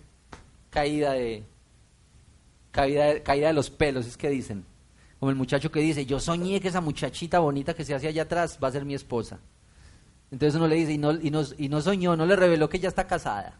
caída 0.69 1.13
de, 1.13 1.43
caída, 2.71 3.23
caída 3.23 3.47
de 3.47 3.53
los 3.53 3.69
pelos, 3.69 4.05
es 4.05 4.17
que 4.17 4.29
dicen. 4.29 4.65
Como 5.21 5.29
el 5.29 5.37
muchacho 5.37 5.71
que 5.71 5.81
dice, 5.81 6.03
yo 6.07 6.19
soñé 6.19 6.59
que 6.59 6.69
esa 6.69 6.81
muchachita 6.81 7.37
bonita 7.37 7.75
que 7.75 7.85
se 7.85 7.93
hace 7.93 8.07
allá 8.07 8.23
atrás 8.23 8.57
va 8.61 8.69
a 8.69 8.71
ser 8.71 8.85
mi 8.85 8.95
esposa. 8.95 9.37
Entonces 10.31 10.55
uno 10.55 10.67
le 10.67 10.77
dice, 10.77 10.93
y 10.93 10.97
no, 10.97 11.11
y 11.11 11.29
no, 11.29 11.43
y 11.59 11.69
no 11.69 11.79
soñó, 11.79 12.15
no 12.15 12.25
le 12.25 12.35
reveló 12.35 12.67
que 12.67 12.79
ya 12.79 12.89
está 12.89 13.05
casada. 13.05 13.53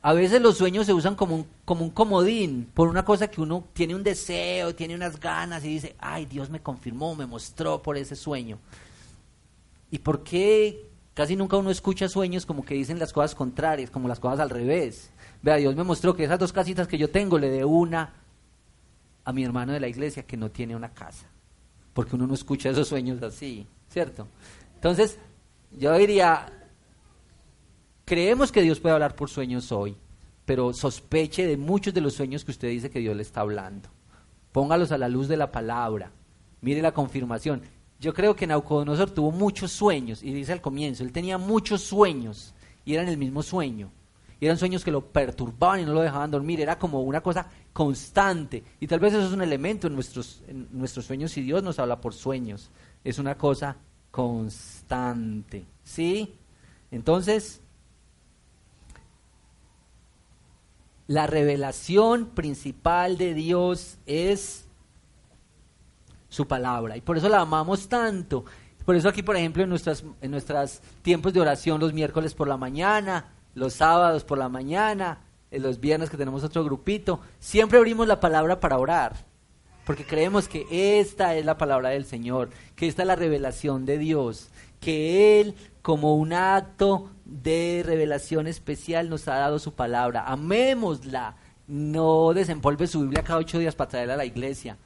A 0.00 0.14
veces 0.14 0.40
los 0.40 0.56
sueños 0.56 0.86
se 0.86 0.94
usan 0.94 1.14
como 1.14 1.36
un, 1.36 1.46
como 1.66 1.84
un 1.84 1.90
comodín, 1.90 2.70
por 2.72 2.88
una 2.88 3.04
cosa 3.04 3.28
que 3.28 3.42
uno 3.42 3.68
tiene 3.74 3.94
un 3.94 4.02
deseo, 4.02 4.74
tiene 4.74 4.94
unas 4.94 5.20
ganas 5.20 5.62
y 5.66 5.68
dice, 5.68 5.94
ay, 5.98 6.24
Dios 6.24 6.48
me 6.48 6.62
confirmó, 6.62 7.14
me 7.14 7.26
mostró 7.26 7.82
por 7.82 7.98
ese 7.98 8.16
sueño. 8.16 8.58
¿Y 9.90 9.98
por 9.98 10.24
qué 10.24 10.88
casi 11.12 11.36
nunca 11.36 11.58
uno 11.58 11.70
escucha 11.70 12.08
sueños 12.08 12.46
como 12.46 12.64
que 12.64 12.76
dicen 12.76 12.98
las 12.98 13.12
cosas 13.12 13.34
contrarias, 13.34 13.90
como 13.90 14.08
las 14.08 14.20
cosas 14.20 14.40
al 14.40 14.48
revés? 14.48 15.11
Vea, 15.42 15.56
Dios 15.56 15.74
me 15.74 15.82
mostró 15.82 16.14
que 16.14 16.24
esas 16.24 16.38
dos 16.38 16.52
casitas 16.52 16.86
que 16.86 16.98
yo 16.98 17.10
tengo 17.10 17.38
le 17.38 17.50
dé 17.50 17.64
una 17.64 18.14
a 19.24 19.32
mi 19.32 19.44
hermano 19.44 19.72
de 19.72 19.80
la 19.80 19.88
iglesia 19.88 20.24
que 20.24 20.36
no 20.36 20.50
tiene 20.50 20.76
una 20.76 20.92
casa. 20.92 21.26
Porque 21.92 22.16
uno 22.16 22.26
no 22.26 22.34
escucha 22.34 22.70
esos 22.70 22.88
sueños 22.88 23.22
así, 23.22 23.66
¿cierto? 23.88 24.28
Entonces, 24.74 25.18
yo 25.78 25.96
diría, 25.98 26.46
creemos 28.04 28.52
que 28.52 28.62
Dios 28.62 28.80
puede 28.80 28.94
hablar 28.94 29.14
por 29.14 29.28
sueños 29.28 29.72
hoy, 29.72 29.96
pero 30.44 30.72
sospeche 30.72 31.46
de 31.46 31.56
muchos 31.56 31.92
de 31.92 32.00
los 32.00 32.14
sueños 32.14 32.44
que 32.44 32.52
usted 32.52 32.68
dice 32.68 32.90
que 32.90 33.00
Dios 33.00 33.16
le 33.16 33.22
está 33.22 33.40
hablando. 33.40 33.88
Póngalos 34.52 34.92
a 34.92 34.98
la 34.98 35.08
luz 35.08 35.28
de 35.28 35.36
la 35.36 35.50
palabra. 35.50 36.12
Mire 36.60 36.82
la 36.82 36.92
confirmación. 36.92 37.62
Yo 37.98 38.14
creo 38.14 38.34
que 38.34 38.46
Naucodonosor 38.46 39.10
tuvo 39.10 39.30
muchos 39.30 39.72
sueños, 39.72 40.22
y 40.22 40.32
dice 40.32 40.52
al 40.52 40.60
comienzo, 40.60 41.04
él 41.04 41.12
tenía 41.12 41.38
muchos 41.38 41.82
sueños, 41.82 42.54
y 42.84 42.94
eran 42.94 43.08
el 43.08 43.16
mismo 43.16 43.42
sueño. 43.42 43.90
Eran 44.46 44.58
sueños 44.58 44.84
que 44.84 44.90
lo 44.90 45.06
perturbaban 45.12 45.80
y 45.80 45.84
no 45.84 45.92
lo 45.92 46.00
dejaban 46.00 46.30
dormir, 46.30 46.60
era 46.60 46.78
como 46.78 47.00
una 47.02 47.20
cosa 47.20 47.46
constante. 47.72 48.64
Y 48.80 48.88
tal 48.88 48.98
vez 48.98 49.12
eso 49.14 49.26
es 49.26 49.32
un 49.32 49.42
elemento 49.42 49.86
en 49.86 49.94
nuestros, 49.94 50.42
en 50.48 50.68
nuestros 50.72 51.04
sueños 51.04 51.36
y 51.36 51.42
Dios 51.42 51.62
nos 51.62 51.78
habla 51.78 52.00
por 52.00 52.12
sueños. 52.12 52.70
Es 53.04 53.18
una 53.18 53.36
cosa 53.36 53.76
constante. 54.10 55.64
¿Sí? 55.84 56.34
Entonces, 56.90 57.60
la 61.06 61.26
revelación 61.26 62.26
principal 62.26 63.18
de 63.18 63.34
Dios 63.34 63.98
es 64.06 64.66
su 66.28 66.48
palabra. 66.48 66.96
Y 66.96 67.00
por 67.00 67.16
eso 67.16 67.28
la 67.28 67.40
amamos 67.40 67.88
tanto. 67.88 68.44
Por 68.84 68.96
eso 68.96 69.08
aquí, 69.08 69.22
por 69.22 69.36
ejemplo, 69.36 69.62
en 69.62 69.68
nuestras, 69.68 70.04
en 70.20 70.30
nuestros 70.30 70.80
tiempos 71.02 71.32
de 71.32 71.40
oración, 71.40 71.80
los 71.80 71.92
miércoles 71.92 72.34
por 72.34 72.48
la 72.48 72.56
mañana, 72.56 73.32
los 73.54 73.74
sábados 73.74 74.24
por 74.24 74.38
la 74.38 74.48
mañana, 74.48 75.20
en 75.50 75.62
los 75.62 75.80
viernes 75.80 76.10
que 76.10 76.16
tenemos 76.16 76.44
otro 76.44 76.64
grupito, 76.64 77.20
siempre 77.38 77.78
abrimos 77.78 78.06
la 78.06 78.20
palabra 78.20 78.60
para 78.60 78.78
orar. 78.78 79.14
Porque 79.84 80.04
creemos 80.04 80.48
que 80.48 80.66
esta 81.00 81.34
es 81.34 81.44
la 81.44 81.58
palabra 81.58 81.90
del 81.90 82.04
Señor, 82.04 82.50
que 82.76 82.86
esta 82.86 83.02
es 83.02 83.08
la 83.08 83.16
revelación 83.16 83.84
de 83.84 83.98
Dios, 83.98 84.48
que 84.80 85.40
Él, 85.40 85.54
como 85.82 86.16
un 86.16 86.32
acto 86.32 87.10
de 87.24 87.82
revelación 87.84 88.46
especial, 88.46 89.08
nos 89.08 89.26
ha 89.28 89.34
dado 89.34 89.58
su 89.58 89.74
palabra. 89.74 90.24
Amémosla. 90.26 91.36
No 91.68 92.34
desempolve 92.34 92.86
su 92.86 93.02
Biblia 93.02 93.22
cada 93.22 93.38
ocho 93.38 93.58
días 93.58 93.74
para 93.74 93.90
traerla 93.90 94.14
a 94.14 94.18
la 94.18 94.24
iglesia. 94.24 94.76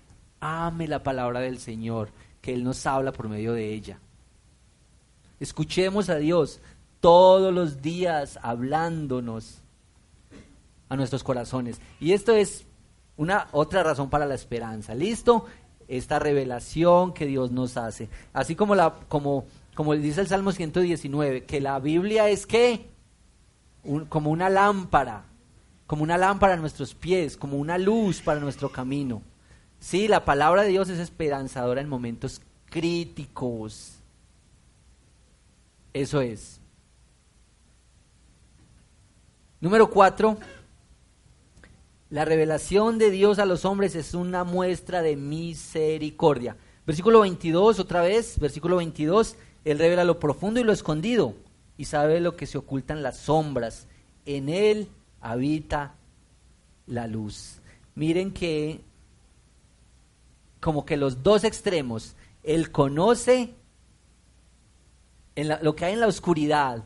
Ame 0.40 0.86
la 0.86 1.02
palabra 1.02 1.40
del 1.40 1.58
Señor, 1.58 2.10
que 2.40 2.52
Él 2.52 2.64
nos 2.64 2.86
habla 2.86 3.12
por 3.12 3.28
medio 3.28 3.54
de 3.54 3.72
ella. 3.72 3.98
Escuchemos 5.40 6.08
a 6.08 6.16
Dios 6.16 6.60
todos 7.06 7.54
los 7.54 7.82
días 7.82 8.36
hablándonos 8.42 9.62
a 10.88 10.96
nuestros 10.96 11.22
corazones. 11.22 11.80
Y 12.00 12.14
esto 12.14 12.34
es 12.34 12.66
una 13.16 13.46
otra 13.52 13.84
razón 13.84 14.10
para 14.10 14.26
la 14.26 14.34
esperanza. 14.34 14.92
¿Listo? 14.92 15.44
Esta 15.86 16.18
revelación 16.18 17.14
que 17.14 17.26
Dios 17.26 17.52
nos 17.52 17.76
hace. 17.76 18.08
Así 18.32 18.56
como 18.56 18.74
la 18.74 18.96
como 19.06 19.44
como 19.76 19.94
dice 19.94 20.20
el 20.20 20.26
Salmo 20.26 20.50
119, 20.50 21.44
que 21.44 21.60
la 21.60 21.78
Biblia 21.78 22.28
es 22.28 22.44
qué? 22.44 22.90
como 24.08 24.32
una 24.32 24.50
lámpara, 24.50 25.26
como 25.86 26.02
una 26.02 26.18
lámpara 26.18 26.54
a 26.54 26.56
nuestros 26.56 26.92
pies, 26.96 27.36
como 27.36 27.56
una 27.58 27.78
luz 27.78 28.20
para 28.20 28.40
nuestro 28.40 28.72
camino. 28.72 29.22
Sí, 29.78 30.08
la 30.08 30.24
palabra 30.24 30.62
de 30.62 30.70
Dios 30.70 30.88
es 30.88 30.98
esperanzadora 30.98 31.80
en 31.80 31.88
momentos 31.88 32.42
críticos. 32.68 34.00
Eso 35.92 36.20
es. 36.20 36.60
Número 39.58 39.88
cuatro, 39.88 40.36
la 42.10 42.26
revelación 42.26 42.98
de 42.98 43.10
Dios 43.10 43.38
a 43.38 43.46
los 43.46 43.64
hombres 43.64 43.94
es 43.94 44.12
una 44.12 44.44
muestra 44.44 45.00
de 45.00 45.16
misericordia. 45.16 46.58
Versículo 46.86 47.20
22, 47.20 47.80
otra 47.80 48.02
vez, 48.02 48.38
versículo 48.38 48.76
22, 48.76 49.36
Él 49.64 49.78
revela 49.78 50.04
lo 50.04 50.20
profundo 50.20 50.60
y 50.60 50.64
lo 50.64 50.72
escondido 50.72 51.34
y 51.78 51.86
sabe 51.86 52.20
lo 52.20 52.36
que 52.36 52.46
se 52.46 52.58
oculta 52.58 52.92
en 52.92 53.02
las 53.02 53.16
sombras. 53.16 53.88
En 54.26 54.50
Él 54.50 54.88
habita 55.22 55.94
la 56.86 57.06
luz. 57.06 57.60
Miren 57.94 58.32
que 58.32 58.82
como 60.60 60.84
que 60.84 60.98
los 60.98 61.22
dos 61.22 61.44
extremos, 61.44 62.14
Él 62.42 62.70
conoce 62.70 63.54
en 65.34 65.48
lo 65.62 65.74
que 65.74 65.86
hay 65.86 65.94
en 65.94 66.00
la 66.00 66.08
oscuridad, 66.08 66.84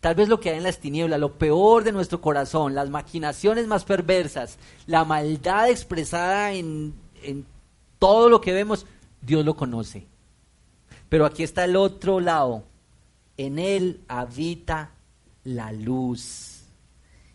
tal 0.00 0.14
vez 0.14 0.28
lo 0.28 0.40
que 0.40 0.50
hay 0.50 0.58
en 0.58 0.62
las 0.62 0.78
tinieblas, 0.78 1.18
lo 1.18 1.38
peor 1.38 1.84
de 1.84 1.92
nuestro 1.92 2.20
corazón, 2.20 2.74
las 2.74 2.90
maquinaciones 2.90 3.66
más 3.66 3.84
perversas, 3.84 4.58
la 4.86 5.04
maldad 5.04 5.70
expresada 5.70 6.52
en, 6.52 6.94
en 7.22 7.46
todo 7.98 8.28
lo 8.28 8.40
que 8.40 8.52
vemos, 8.52 8.86
Dios 9.20 9.44
lo 9.44 9.56
conoce. 9.56 10.06
Pero 11.08 11.24
aquí 11.24 11.42
está 11.42 11.64
el 11.64 11.76
otro 11.76 12.20
lado. 12.20 12.64
En 13.36 13.58
Él 13.58 14.00
habita 14.08 14.92
la 15.44 15.72
luz. 15.72 16.64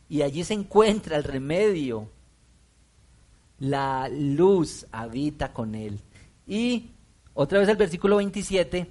Y 0.09 0.21
allí 0.23 0.43
se 0.43 0.53
encuentra 0.53 1.17
el 1.17 1.23
remedio. 1.23 2.09
La 3.59 4.09
luz 4.09 4.85
habita 4.91 5.53
con 5.53 5.75
Él. 5.75 5.99
Y 6.47 6.91
otra 7.33 7.59
vez 7.59 7.69
el 7.69 7.77
versículo 7.77 8.17
27 8.17 8.87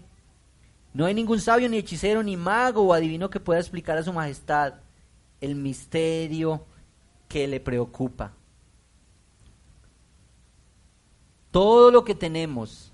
no 0.93 1.07
hay 1.07 1.15
ningún 1.15 1.41
sabio, 1.41 1.69
ni 1.69 1.79
hechicero, 1.79 2.23
ni 2.23 2.37
mago 2.37 2.83
o 2.83 2.93
adivino 2.93 3.31
que 3.31 3.41
pueda 3.41 3.61
explicar 3.61 3.97
a 3.99 4.03
su 4.03 4.13
majestad 4.13 4.75
el 5.41 5.55
misterio 5.55 6.65
que 7.29 7.47
le 7.47 7.61
preocupa. 7.61 8.33
Todo 11.51 11.91
lo 11.91 12.05
que 12.05 12.15
tenemos 12.15 12.93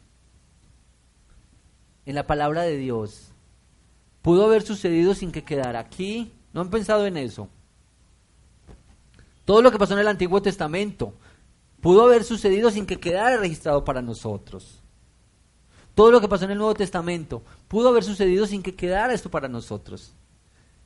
en 2.04 2.14
la 2.14 2.26
palabra 2.26 2.62
de 2.62 2.76
Dios 2.76 3.32
pudo 4.22 4.44
haber 4.44 4.62
sucedido 4.62 5.14
sin 5.14 5.32
que 5.32 5.44
quedara 5.44 5.78
aquí. 5.80 6.32
¿No 6.52 6.60
han 6.60 6.70
pensado 6.70 7.06
en 7.06 7.16
eso? 7.16 7.48
Todo 9.44 9.62
lo 9.62 9.70
que 9.70 9.78
pasó 9.78 9.94
en 9.94 10.00
el 10.00 10.08
Antiguo 10.08 10.40
Testamento 10.42 11.14
pudo 11.80 12.02
haber 12.02 12.24
sucedido 12.24 12.70
sin 12.70 12.86
que 12.86 12.98
quedara 12.98 13.36
registrado 13.36 13.84
para 13.84 14.02
nosotros. 14.02 14.82
Todo 15.96 16.10
lo 16.10 16.20
que 16.20 16.28
pasó 16.28 16.44
en 16.44 16.50
el 16.50 16.58
Nuevo 16.58 16.74
Testamento 16.74 17.42
pudo 17.68 17.88
haber 17.88 18.04
sucedido 18.04 18.46
sin 18.46 18.62
que 18.62 18.74
quedara 18.74 19.14
esto 19.14 19.30
para 19.30 19.48
nosotros. 19.48 20.12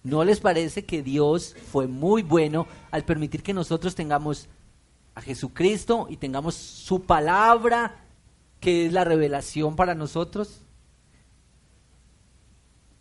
¿No 0.05 0.23
les 0.23 0.39
parece 0.39 0.85
que 0.85 1.03
Dios 1.03 1.57
fue 1.73 1.89
muy 1.89 2.23
bueno 2.23 2.69
al 2.93 3.05
permitir 3.05 3.43
que 3.43 3.53
nosotros 3.53 3.97
tengamos 3.97 4.47
a 5.17 5.21
Jesucristo 5.21 6.07
y 6.09 6.17
tengamos 6.17 6.55
su 6.55 7.03
palabra, 7.03 8.05
que 8.61 8.87
es 8.87 8.93
la 8.93 9.03
revelación 9.03 9.75
para 9.75 9.97
nosotros? 9.97 10.61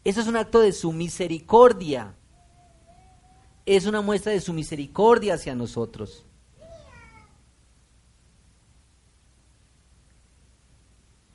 Eso 0.03 0.22
es 0.22 0.26
un 0.26 0.36
acto 0.36 0.62
de 0.62 0.72
su 0.72 0.91
misericordia. 0.91 2.16
Es 3.68 3.86
una 3.86 4.01
muestra 4.01 4.32
de 4.32 4.41
su 4.41 4.51
misericordia 4.51 5.36
hacia 5.36 5.53
nosotros. 5.53 6.26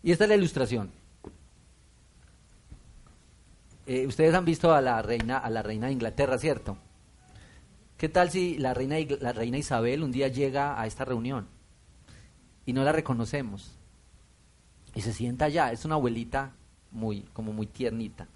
Y 0.04 0.12
esta 0.12 0.24
es 0.24 0.28
la 0.28 0.36
ilustración. 0.36 0.90
Eh, 3.86 4.06
ustedes 4.06 4.34
han 4.34 4.44
visto 4.44 4.74
a 4.74 4.82
la 4.82 5.00
reina, 5.00 5.38
a 5.38 5.48
la 5.48 5.62
reina 5.62 5.86
de 5.86 5.94
Inglaterra, 5.94 6.36
¿cierto? 6.36 6.76
¿Qué 7.96 8.10
tal 8.10 8.30
si 8.30 8.58
la 8.58 8.74
reina, 8.74 8.96
la 9.20 9.32
reina 9.32 9.56
Isabel 9.56 10.02
un 10.02 10.12
día 10.12 10.28
llega 10.28 10.78
a 10.78 10.86
esta 10.86 11.06
reunión 11.06 11.46
y 12.66 12.74
no 12.74 12.84
la 12.84 12.92
reconocemos 12.92 13.78
y 14.94 15.00
se 15.00 15.14
sienta 15.14 15.46
allá? 15.46 15.72
Es 15.72 15.86
una 15.86 15.94
abuelita 15.94 16.52
muy, 16.90 17.22
como 17.32 17.54
muy 17.54 17.66
tiernita. 17.66 18.28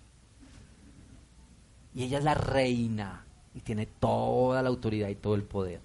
Y 1.95 2.05
ella 2.05 2.16
es 2.16 2.25
la 2.25 2.35
reina 2.35 3.27
y 3.55 3.61
tiene 3.61 3.85
toda 3.85 4.62
la 4.62 4.71
autoridad 4.71 5.11
y 5.11 5.16
todo 5.16 5.35
el 5.35 5.43
poder. 5.43 5.81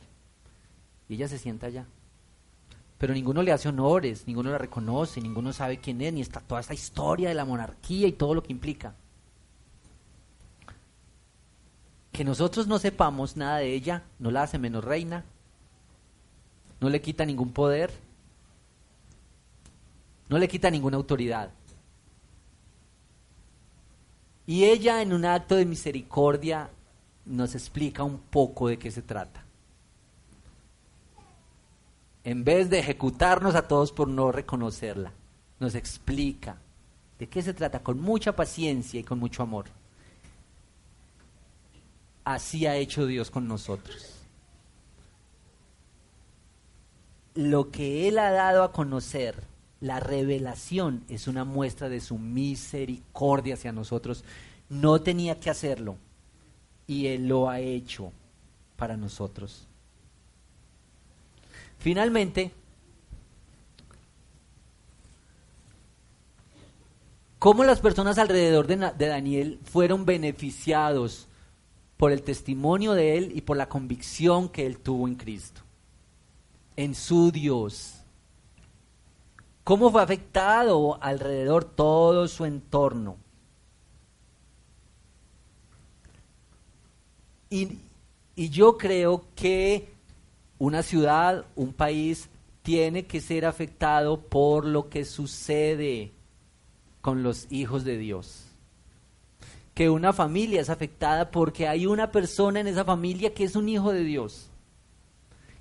Y 1.10 1.16
ella 1.16 1.28
se 1.28 1.38
sienta 1.38 1.68
allá 1.68 1.86
pero 3.04 3.14
ninguno 3.14 3.44
le 3.44 3.52
hace 3.52 3.68
honores, 3.68 4.26
ninguno 4.28 4.50
la 4.50 4.58
reconoce, 4.58 5.20
ninguno 5.20 5.52
sabe 5.52 5.82
quién 5.82 6.00
es, 6.00 6.14
ni 6.14 6.22
está 6.22 6.40
toda 6.40 6.62
esta 6.62 6.74
historia 6.74 7.28
de 7.28 7.36
la 7.36 7.44
monarquía 7.44 8.08
y 8.08 8.14
todo 8.14 8.34
lo 8.34 8.42
que 8.42 8.54
implica. 8.54 8.96
Que 12.14 12.24
nosotros 12.24 12.66
no 12.66 12.80
sepamos 12.80 13.36
nada 13.36 13.58
de 13.58 13.74
ella 13.74 14.04
no 14.20 14.32
la 14.32 14.44
hace 14.44 14.58
menos 14.58 14.86
reina, 14.86 15.26
no 16.80 16.90
le 16.90 17.02
quita 17.02 17.26
ningún 17.26 17.52
poder, 17.52 17.92
no 20.30 20.38
le 20.38 20.48
quita 20.48 20.72
ninguna 20.72 20.96
autoridad. 20.96 21.50
Y 24.48 24.64
ella 24.64 25.02
en 25.02 25.12
un 25.12 25.26
acto 25.26 25.58
de 25.58 25.66
misericordia 25.66 26.70
nos 27.26 27.54
explica 27.54 28.02
un 28.02 28.20
poco 28.20 28.70
de 28.70 28.80
qué 28.80 28.90
se 28.92 29.02
trata 29.02 29.43
en 32.24 32.44
vez 32.44 32.70
de 32.70 32.80
ejecutarnos 32.80 33.56
a 33.56 33.68
todos 33.68 33.92
por 33.92 34.08
no 34.08 34.32
reconocerla, 34.32 35.12
nos 35.60 35.76
explica 35.76 36.58
de 37.20 37.28
qué 37.28 37.42
se 37.42 37.54
trata 37.54 37.84
con 37.84 38.00
mucha 38.00 38.36
paciencia 38.36 39.00
y 39.00 39.04
con 39.04 39.20
mucho 39.20 39.44
amor. 39.44 39.66
Así 42.24 42.66
ha 42.66 42.76
hecho 42.76 43.06
Dios 43.06 43.30
con 43.30 43.48
nosotros. 43.48 44.14
Lo 47.36 47.72
que 47.72 48.08
Él 48.08 48.20
ha 48.20 48.32
dado 48.32 48.64
a 48.64 48.72
conocer, 48.72 49.44
la 49.82 50.00
revelación, 50.00 51.04
es 51.10 51.28
una 51.28 51.44
muestra 51.44 51.90
de 51.90 52.00
su 52.00 52.18
misericordia 52.18 53.56
hacia 53.56 53.74
nosotros. 53.74 54.24
No 54.70 55.02
tenía 55.02 55.40
que 55.40 55.50
hacerlo 55.50 55.98
y 56.88 57.08
Él 57.08 57.28
lo 57.28 57.50
ha 57.50 57.60
hecho 57.60 58.14
para 58.78 58.96
nosotros. 58.96 59.68
Finalmente, 61.84 62.54
¿cómo 67.40 67.66
las 67.66 67.82
personas 67.82 68.18
alrededor 68.18 68.68
de, 68.68 68.78
Daniel 69.06 69.60
fueron 69.66 70.06
beneficiados 70.06 71.28
por 71.98 72.14
el 72.14 72.22
testimonio 72.22 72.94
de 72.94 73.18
Él 73.18 73.34
y 73.36 73.42
por 73.42 73.58
la 73.58 73.68
convicción 73.68 74.48
que 74.48 74.66
Él 74.66 74.78
tuvo 74.78 75.10
en 75.10 75.16
Cristo, 75.16 75.60
en 76.78 76.96
su 76.96 77.34
Dios. 77.34 77.96
¿Cómo 79.66 79.92
fue 79.92 80.02
afectado 80.02 80.98
alrededor 81.04 81.66
todo 81.66 82.30
su 82.30 82.46
entorno? 82.46 83.18
Y, 87.50 87.78
y 88.38 88.50
yo 88.50 88.78
creo 88.78 89.26
que 89.36 89.93
una 90.58 90.84
ciudad, 90.84 91.46
un 91.56 91.74
país, 91.74 92.30
tiene 92.62 93.06
que 93.06 93.22
ser 93.22 93.46
afectado 93.46 94.22
por 94.22 94.66
lo 94.66 94.90
que 94.90 95.06
sucede 95.06 96.12
con 97.02 97.22
los 97.22 97.52
hijos 97.52 97.84
de 97.84 97.98
Dios. 97.98 98.46
Que 99.74 99.90
una 99.90 100.14
familia 100.14 100.62
es 100.62 100.70
afectada 100.70 101.32
porque 101.32 101.68
hay 101.68 101.86
una 101.86 102.12
persona 102.12 102.62
en 102.62 102.68
esa 102.68 102.86
familia 102.86 103.34
que 103.34 103.44
es 103.44 103.56
un 103.56 103.68
hijo 103.68 103.92
de 103.92 104.04
Dios. 104.04 104.50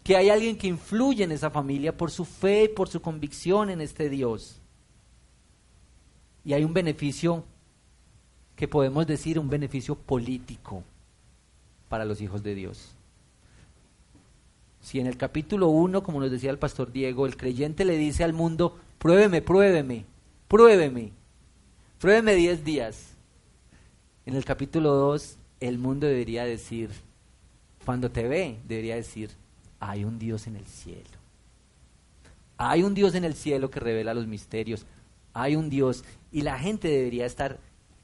Que 0.05 0.17
hay 0.17 0.31
alguien 0.31 0.57
que 0.57 0.69
influye 0.69 1.25
en 1.25 1.33
esa 1.33 1.51
familia 1.51 1.97
por 1.97 2.11
su 2.11 2.25
fe 2.25 2.65
y 2.65 2.69
por 2.69 2.89
su 2.89 3.03
convicción 3.03 3.71
en 3.71 3.81
este 3.81 4.09
Dios. 4.09 4.61
Y 6.45 6.53
hay 6.53 6.65
un 6.65 6.75
beneficio 6.75 7.45
que 8.55 8.69
podemos 8.69 9.07
decir 9.07 9.39
un 9.39 9.49
beneficio 9.49 9.97
político 9.97 10.85
para 11.89 12.05
los 12.05 12.21
hijos 12.21 12.43
de 12.43 12.55
Dios. 12.55 12.95
Si 14.83 14.99
en 15.01 15.07
el 15.07 15.17
capítulo 15.17 15.69
1, 15.69 16.03
como 16.03 16.21
nos 16.21 16.31
decía 16.31 16.51
el 16.51 16.59
pastor 16.59 16.93
Diego, 16.93 17.25
el 17.25 17.37
creyente 17.37 17.85
le 17.85 17.97
dice 17.97 18.25
al 18.25 18.33
mundo, 18.33 18.77
pruébeme, 18.99 19.41
pruébeme, 19.41 20.05
pruébeme, 20.49 21.13
pruébeme 21.99 22.35
10 22.35 22.65
días. 22.65 23.15
En 24.27 24.35
el 24.35 24.45
capítulo 24.45 24.93
2, 24.95 25.39
el 25.61 25.79
mundo 25.79 26.07
debería 26.07 26.45
decir, 26.45 26.91
cuando 27.85 28.11
te 28.11 28.27
ve, 28.27 28.59
debería 28.67 28.97
decir, 28.97 29.31
hay 29.79 30.05
un 30.05 30.19
Dios 30.19 30.47
en 30.49 30.57
el 30.57 30.67
cielo. 30.67 31.23
Hay 32.57 32.83
un 32.83 32.95
Dios 32.95 33.15
en 33.15 33.25
el 33.25 33.35
cielo 33.35 33.71
que 33.71 33.81
revela 33.81 34.15
los 34.15 34.27
misterios. 34.27 34.87
Hay 35.33 35.57
un 35.57 35.71
Dios. 35.71 36.05
Y 36.31 36.43
la 36.43 36.59
gente 36.59 36.89
debería 36.89 37.27
estar 37.27 37.59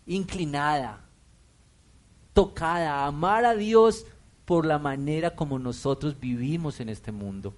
inclinada 0.06 1.04
tocada, 2.32 3.04
amar 3.04 3.44
a 3.44 3.54
Dios 3.54 4.06
por 4.48 4.64
la 4.64 4.78
manera 4.78 5.36
como 5.36 5.58
nosotros 5.58 6.18
vivimos 6.18 6.80
en 6.80 6.88
este 6.88 7.12
mundo. 7.12 7.54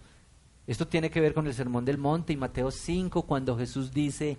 Esto 0.66 0.88
tiene 0.88 1.08
que 1.08 1.20
ver 1.20 1.34
con 1.34 1.46
el 1.46 1.54
Sermón 1.54 1.84
del 1.84 1.98
Monte 1.98 2.32
y 2.32 2.36
Mateo 2.36 2.72
5, 2.72 3.22
cuando 3.22 3.56
Jesús 3.56 3.92
dice, 3.92 4.38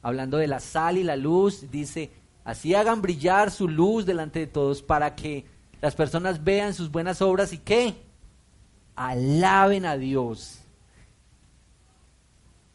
hablando 0.00 0.36
de 0.36 0.46
la 0.46 0.60
sal 0.60 0.96
y 0.96 1.02
la 1.02 1.16
luz, 1.16 1.72
dice, 1.72 2.12
así 2.44 2.76
hagan 2.76 3.02
brillar 3.02 3.50
su 3.50 3.66
luz 3.66 4.06
delante 4.06 4.38
de 4.38 4.46
todos 4.46 4.80
para 4.80 5.16
que 5.16 5.44
las 5.80 5.96
personas 5.96 6.44
vean 6.44 6.72
sus 6.72 6.88
buenas 6.88 7.20
obras 7.20 7.52
y 7.52 7.58
que 7.58 7.96
alaben 8.94 9.84
a 9.84 9.96
Dios. 9.96 10.60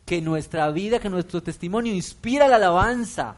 Que 0.05 0.21
nuestra 0.21 0.69
vida, 0.71 0.99
que 0.99 1.09
nuestro 1.09 1.41
testimonio 1.41 1.93
inspira 1.93 2.49
la 2.49 2.57
alabanza. 2.57 3.37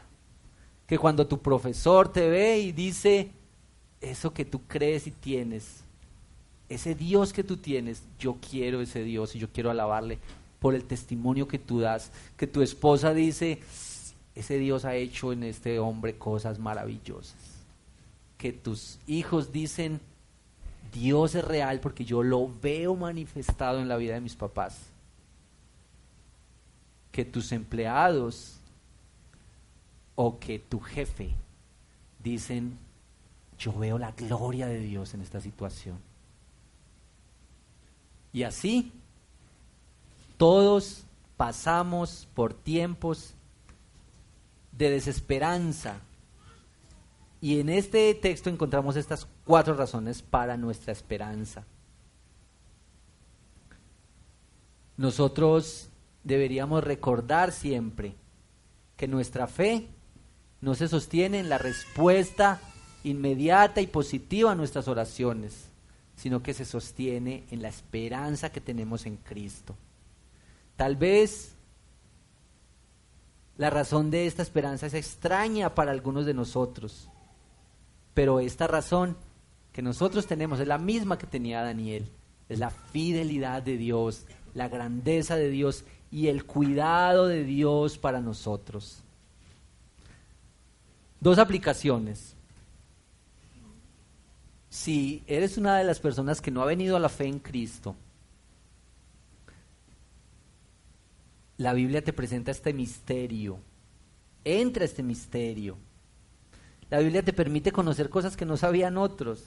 Que 0.88 0.98
cuando 0.98 1.28
tu 1.28 1.38
profesor 1.38 2.12
te 2.12 2.28
ve 2.28 2.58
y 2.58 2.72
dice, 2.72 3.30
eso 4.00 4.32
que 4.32 4.44
tú 4.44 4.62
crees 4.66 5.06
y 5.06 5.10
tienes, 5.10 5.84
ese 6.68 6.94
Dios 6.94 7.32
que 7.32 7.44
tú 7.44 7.56
tienes, 7.56 8.02
yo 8.18 8.36
quiero 8.48 8.80
ese 8.80 9.02
Dios 9.02 9.34
y 9.34 9.38
yo 9.38 9.48
quiero 9.52 9.70
alabarle 9.70 10.18
por 10.60 10.74
el 10.74 10.84
testimonio 10.84 11.48
que 11.48 11.58
tú 11.58 11.80
das, 11.80 12.12
que 12.36 12.46
tu 12.46 12.62
esposa 12.62 13.12
dice, 13.12 13.60
ese 14.34 14.58
Dios 14.58 14.84
ha 14.84 14.94
hecho 14.94 15.32
en 15.32 15.42
este 15.42 15.78
hombre 15.78 16.16
cosas 16.16 16.58
maravillosas, 16.58 17.36
que 18.38 18.52
tus 18.52 18.98
hijos 19.06 19.52
dicen, 19.52 20.00
Dios 20.92 21.34
es 21.34 21.44
real 21.44 21.80
porque 21.80 22.04
yo 22.04 22.22
lo 22.22 22.50
veo 22.62 22.94
manifestado 22.94 23.80
en 23.80 23.88
la 23.88 23.96
vida 23.96 24.14
de 24.14 24.20
mis 24.20 24.36
papás, 24.36 24.78
que 27.10 27.24
tus 27.24 27.52
empleados 27.52 28.60
o 30.14 30.38
que 30.38 30.58
tu 30.58 30.78
jefe 30.80 31.34
dicen, 32.22 32.78
yo 33.60 33.72
veo 33.74 33.98
la 33.98 34.12
gloria 34.12 34.66
de 34.66 34.78
Dios 34.78 35.12
en 35.12 35.20
esta 35.20 35.40
situación. 35.40 35.98
Y 38.32 38.42
así, 38.44 38.90
todos 40.38 41.04
pasamos 41.36 42.26
por 42.34 42.54
tiempos 42.54 43.34
de 44.72 44.90
desesperanza. 44.90 46.00
Y 47.42 47.60
en 47.60 47.68
este 47.68 48.14
texto 48.14 48.48
encontramos 48.48 48.96
estas 48.96 49.26
cuatro 49.44 49.74
razones 49.74 50.22
para 50.22 50.56
nuestra 50.56 50.92
esperanza. 50.92 51.64
Nosotros 54.96 55.90
deberíamos 56.24 56.82
recordar 56.82 57.52
siempre 57.52 58.14
que 58.96 59.06
nuestra 59.06 59.46
fe 59.46 59.88
no 60.62 60.74
se 60.74 60.88
sostiene 60.88 61.40
en 61.40 61.48
la 61.48 61.58
respuesta 61.58 62.60
inmediata 63.04 63.80
y 63.80 63.86
positiva 63.86 64.52
a 64.52 64.54
nuestras 64.54 64.88
oraciones, 64.88 65.70
sino 66.16 66.42
que 66.42 66.54
se 66.54 66.64
sostiene 66.64 67.44
en 67.50 67.62
la 67.62 67.68
esperanza 67.68 68.52
que 68.52 68.60
tenemos 68.60 69.06
en 69.06 69.16
Cristo. 69.16 69.74
Tal 70.76 70.96
vez 70.96 71.54
la 73.56 73.70
razón 73.70 74.10
de 74.10 74.26
esta 74.26 74.42
esperanza 74.42 74.86
es 74.86 74.94
extraña 74.94 75.74
para 75.74 75.92
algunos 75.92 76.26
de 76.26 76.34
nosotros, 76.34 77.08
pero 78.14 78.40
esta 78.40 78.66
razón 78.66 79.16
que 79.72 79.82
nosotros 79.82 80.26
tenemos 80.26 80.60
es 80.60 80.68
la 80.68 80.78
misma 80.78 81.18
que 81.18 81.26
tenía 81.26 81.62
Daniel, 81.62 82.10
es 82.48 82.58
la 82.58 82.70
fidelidad 82.70 83.62
de 83.62 83.76
Dios, 83.76 84.24
la 84.54 84.68
grandeza 84.68 85.36
de 85.36 85.50
Dios 85.50 85.84
y 86.10 86.28
el 86.28 86.44
cuidado 86.44 87.28
de 87.28 87.44
Dios 87.44 87.98
para 87.98 88.20
nosotros. 88.20 89.02
Dos 91.20 91.38
aplicaciones 91.38 92.34
si 94.70 95.24
eres 95.26 95.58
una 95.58 95.76
de 95.76 95.84
las 95.84 95.98
personas 95.98 96.40
que 96.40 96.52
no 96.52 96.62
ha 96.62 96.66
venido 96.66 96.96
a 96.96 97.00
la 97.00 97.08
fe 97.08 97.26
en 97.26 97.40
Cristo, 97.40 97.96
la 101.58 101.74
Biblia 101.74 102.02
te 102.02 102.12
presenta 102.12 102.52
este 102.52 102.72
misterio. 102.72 103.58
Entra 104.44 104.84
este 104.84 105.02
misterio. 105.02 105.76
La 106.88 107.00
Biblia 107.00 107.22
te 107.22 107.32
permite 107.32 107.72
conocer 107.72 108.08
cosas 108.08 108.36
que 108.36 108.46
no 108.46 108.56
sabían 108.56 108.96
otros. 108.96 109.44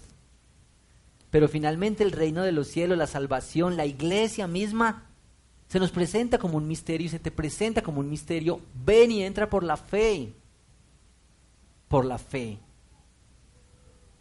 Pero 1.32 1.48
finalmente 1.48 2.04
el 2.04 2.12
reino 2.12 2.44
de 2.44 2.52
los 2.52 2.68
cielos, 2.68 2.98
la 2.98 3.08
salvación, 3.08 3.78
la 3.78 3.88
iglesia 3.88 4.46
misma, 4.46 5.10
se 5.70 5.80
nos 5.80 5.92
presenta 5.92 6.38
como 6.38 6.58
un 6.58 6.68
misterio 6.68 7.08
y 7.08 7.10
se 7.10 7.18
te 7.18 7.32
presenta 7.32 7.82
como 7.82 8.02
un 8.02 8.10
misterio. 8.10 8.60
Ven 8.86 9.10
y 9.10 9.24
entra 9.24 9.50
por 9.50 9.64
la 9.64 9.78
fe. 9.78 10.34
Por 11.88 12.06
la 12.06 12.18
fe. 12.18 12.60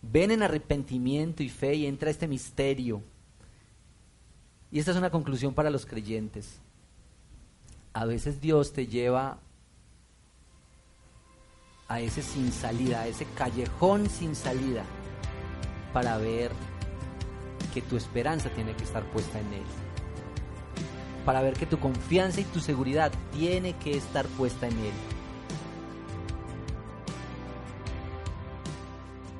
Ven 0.02 0.32
en 0.32 0.42
arrepentimiento 0.42 1.42
y 1.42 1.48
fe 1.48 1.74
y 1.74 1.86
entra 1.86 2.10
este 2.10 2.26
misterio. 2.26 3.02
Y 4.70 4.80
esta 4.80 4.90
es 4.90 4.96
una 4.96 5.10
conclusión 5.10 5.54
para 5.54 5.70
los 5.70 5.86
creyentes. 5.86 6.58
A 7.92 8.04
veces 8.04 8.40
Dios 8.40 8.72
te 8.72 8.86
lleva 8.86 9.38
a 11.88 12.00
ese 12.00 12.22
sin 12.22 12.50
salida, 12.50 13.02
a 13.02 13.06
ese 13.06 13.26
callejón 13.36 14.08
sin 14.08 14.34
salida, 14.34 14.84
para 15.92 16.16
ver 16.16 16.50
que 17.72 17.82
tu 17.82 17.96
esperanza 17.96 18.50
tiene 18.50 18.74
que 18.74 18.84
estar 18.84 19.04
puesta 19.12 19.38
en 19.38 19.52
Él. 19.52 19.64
Para 21.24 21.42
ver 21.42 21.54
que 21.54 21.66
tu 21.66 21.78
confianza 21.78 22.40
y 22.40 22.44
tu 22.44 22.60
seguridad 22.60 23.12
tiene 23.32 23.74
que 23.74 23.96
estar 23.96 24.26
puesta 24.26 24.66
en 24.66 24.78
Él 24.78 24.92